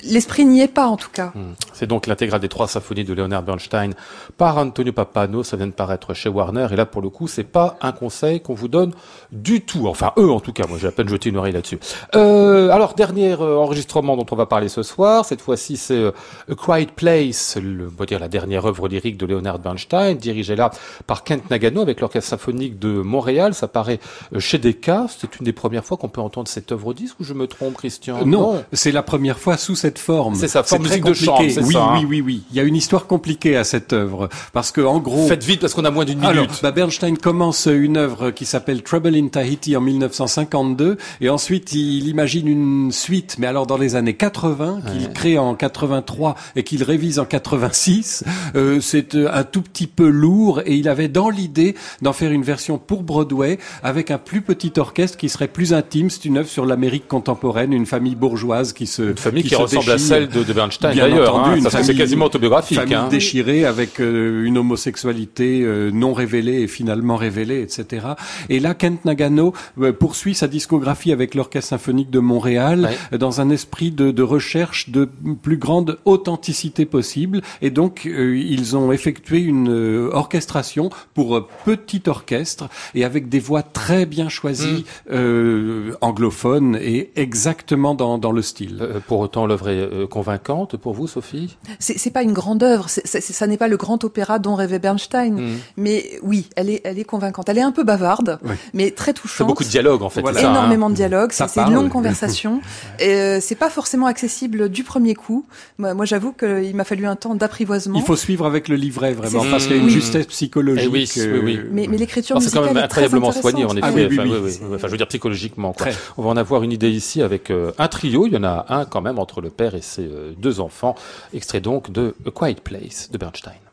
[0.03, 1.31] l'esprit n'y est pas en tout cas.
[1.35, 1.53] Hmm.
[1.73, 3.91] C'est donc l'intégrale des trois symphonies de Leonard Bernstein
[4.37, 5.43] par Antonio Pappano.
[5.43, 6.67] Ça vient de paraître chez Warner.
[6.71, 8.93] Et là, pour le coup, c'est pas un conseil qu'on vous donne
[9.31, 9.87] du tout.
[9.87, 10.65] Enfin, eux, en tout cas.
[10.67, 11.79] Moi, j'ai à peine jeté une oreille là-dessus.
[12.15, 15.25] Euh, alors, dernier euh, enregistrement dont on va parler ce soir.
[15.25, 16.11] Cette fois-ci, c'est euh,
[16.49, 20.55] A Quiet Place, le, on va dire la dernière œuvre lyrique de Leonard Bernstein, dirigée
[20.55, 20.71] là
[21.07, 23.53] par Kent Nagano avec l'Orchestre Symphonique de Montréal.
[23.53, 23.99] Ça paraît
[24.33, 25.05] euh, chez Decca.
[25.09, 27.47] C'est une des premières fois qu'on peut entendre cette œuvre au disque ou je me
[27.47, 28.21] trompe, Christian?
[28.21, 30.35] Euh, non, c'est la première fois sous cette forme.
[30.35, 31.53] C'est ça, forme musique de chambre, compliqué.
[31.53, 31.97] c'est oui, ça, hein.
[31.99, 32.43] oui, oui, oui.
[32.51, 35.61] Il y a une histoire compliquée à cette œuvre parce que en gros, Faites vite
[35.61, 36.31] parce qu'on a moins d'une minute.
[36.31, 41.73] Alors, bah Bernstein commence une œuvre qui s'appelle Trouble in Tahiti en 1952 et ensuite
[41.73, 46.63] il imagine une suite, mais alors dans les années 80, qu'il crée en 83 et
[46.63, 48.23] qu'il révise en 86.
[48.55, 52.31] Euh, c'est euh, un tout petit peu lourd et il avait dans l'idée d'en faire
[52.31, 56.09] une version pour Broadway avec un plus petit orchestre qui serait plus intime.
[56.09, 59.74] C'est une œuvre sur l'Amérique contemporaine, une famille bourgeoise qui se Une famille qui, se
[59.77, 62.77] ressemble à celle de, de Bernstein d'ailleurs, hein, parce que c'est quasiment autobiographique.
[62.77, 63.07] famille Hein.
[63.09, 68.07] déchirée avec euh, une homosexualité euh, non révélée et finalement révélée, etc.
[68.49, 72.97] Et là, Kent Nagano euh, poursuit sa discographie avec l'Orchestre symphonique de Montréal Ouais.
[73.13, 75.09] euh, dans un esprit de, de recherche de
[75.41, 77.41] plus grande authenticité possible.
[77.61, 83.39] Et donc, euh, ils ont effectué une euh, orchestration pour petit orchestre et avec des
[83.39, 88.87] voix très bien choisies, euh, anglophones et exactement dans, dans le style.
[89.07, 91.57] Pour autant, l'œuvre est euh, convaincante pour vous, Sophie?
[91.79, 94.55] C'est c'est pas une grande œuvre, c'est- c'est- ça n'est pas le grand opéra dont
[94.55, 95.57] rêvait Bernstein, Mm.
[95.77, 97.49] mais oui, elle est, elle est convaincante.
[97.49, 98.53] Elle est un peu bavarde, Oui.
[98.73, 99.47] mais très C'est touchante.
[99.47, 100.21] beaucoup de dialogue en fait.
[100.21, 100.39] Voilà.
[100.39, 100.51] c'est hein.
[100.51, 102.61] énormément de dialogues, Ça c'est c'est une longue conversation.
[102.99, 105.45] Et, euh, c'est pas forcément accessible du premier coup.
[105.77, 107.97] Moi, moi j'avoue qu'il m'a fallu un temps d'apprivoisement.
[107.99, 110.85] Il faut suivre avec le livret vraiment C'est- parce qu'il y a une justesse psychologique.
[110.85, 111.59] Eh oui, euh, oui, oui.
[111.71, 113.51] Mais, mais l'écriture C'est musicale quand même est très incroyablement intéressante.
[113.51, 113.81] soigné en effet.
[113.83, 114.37] Ah oui, oui, enfin, oui.
[114.43, 114.75] oui, oui.
[114.75, 115.73] Enfin, je veux dire psychologiquement.
[115.73, 115.87] Quoi.
[116.17, 118.27] On va en avoir une idée ici avec euh, un trio.
[118.27, 120.95] Il y en a un quand même entre le père et ses euh, deux enfants.
[121.33, 123.64] Extrait donc de A Quiet Place de Bernstein.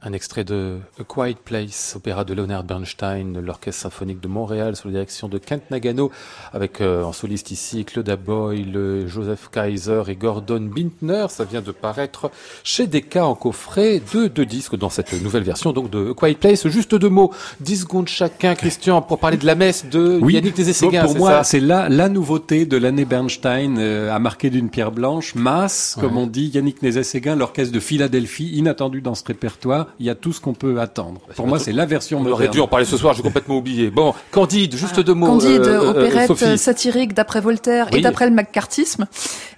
[0.00, 4.86] Un extrait de A Quiet Place, opéra de Leonard Bernstein, l'Orchestre symphonique de Montréal sous
[4.86, 6.12] la direction de Kent Nagano,
[6.52, 11.26] avec euh, en soliste ici Claude Boyle, Joseph Kaiser et Gordon Bintner.
[11.30, 12.30] Ça vient de paraître
[12.62, 16.34] chez Decca en coffret de deux disques dans cette nouvelle version donc de A Quiet
[16.34, 16.68] Place.
[16.68, 21.06] Juste deux mots, dix secondes chacun, Christian, pour parler de la messe de Yannick Nézet-Séguin.
[21.06, 25.34] Pour moi, c'est là la nouveauté de l'année Bernstein euh, à marquer d'une pierre blanche.
[25.34, 30.10] Masse, comme on dit, Yannick Nézet-Séguin, l'orchestre de Philadelphie, inattendu dans ce répertoire il y
[30.10, 31.20] a tout ce qu'on peut attendre.
[31.36, 32.34] Pour moi, c'est la version moderne.
[32.34, 33.90] On aurait dû en parler ce soir, j'ai complètement oublié.
[33.90, 35.26] Bon, Candide, juste deux mots.
[35.26, 39.06] Candide, euh, euh opérette euh, satirique d'après Voltaire et d'après le McCarthyisme,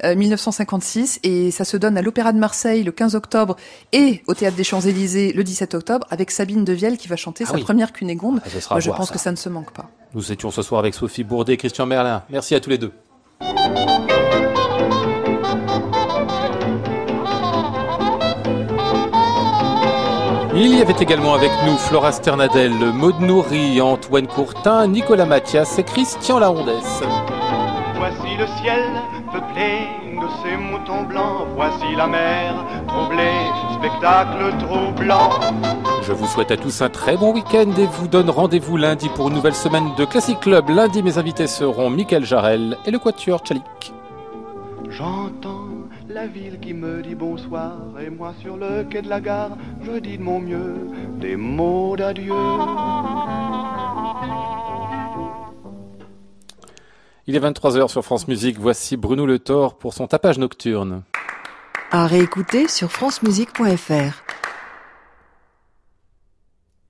[0.05, 3.57] 1956, euh, et ça se donne à l'Opéra de Marseille le 15 octobre
[3.93, 7.53] et au Théâtre des Champs-Élysées le 17 octobre avec Sabine Devielle qui va chanter ah
[7.53, 8.41] sa première Cunégonde.
[8.45, 9.91] Ah, moi, je pense que ça ne se manque pas.
[10.15, 12.23] Nous étions ce soir avec Sophie Bourdet et Christian Merlin.
[12.31, 12.93] Merci à tous les deux.
[20.63, 25.85] Il y avait également avec nous Flora Sternadel, Maud Nourri, Antoine Courtin, Nicolas Mathias et
[25.85, 27.03] Christian Larondès.
[27.97, 28.85] Voici le ciel
[29.33, 29.89] peuplé
[30.21, 32.55] de ces moutons blancs, voici la mer
[32.89, 33.41] troublée,
[33.79, 35.31] spectacle troublant.
[36.03, 39.29] Je vous souhaite à tous un très bon week-end et vous donne rendez-vous lundi pour
[39.29, 40.69] une nouvelle semaine de Classic Club.
[40.69, 43.95] Lundi, mes invités seront Michael Jarel et le Quatuor Tchalik.
[44.91, 45.60] J'entends
[46.13, 49.93] la ville qui me dit bonsoir et moi sur le quai de la gare, je
[49.99, 50.75] dis de mon mieux
[51.21, 52.35] des mots d'adieu.
[57.27, 61.05] Il est 23h sur France Musique, voici Bruno Le Thor pour son tapage nocturne.
[61.93, 64.40] À réécouter sur francemusique.fr.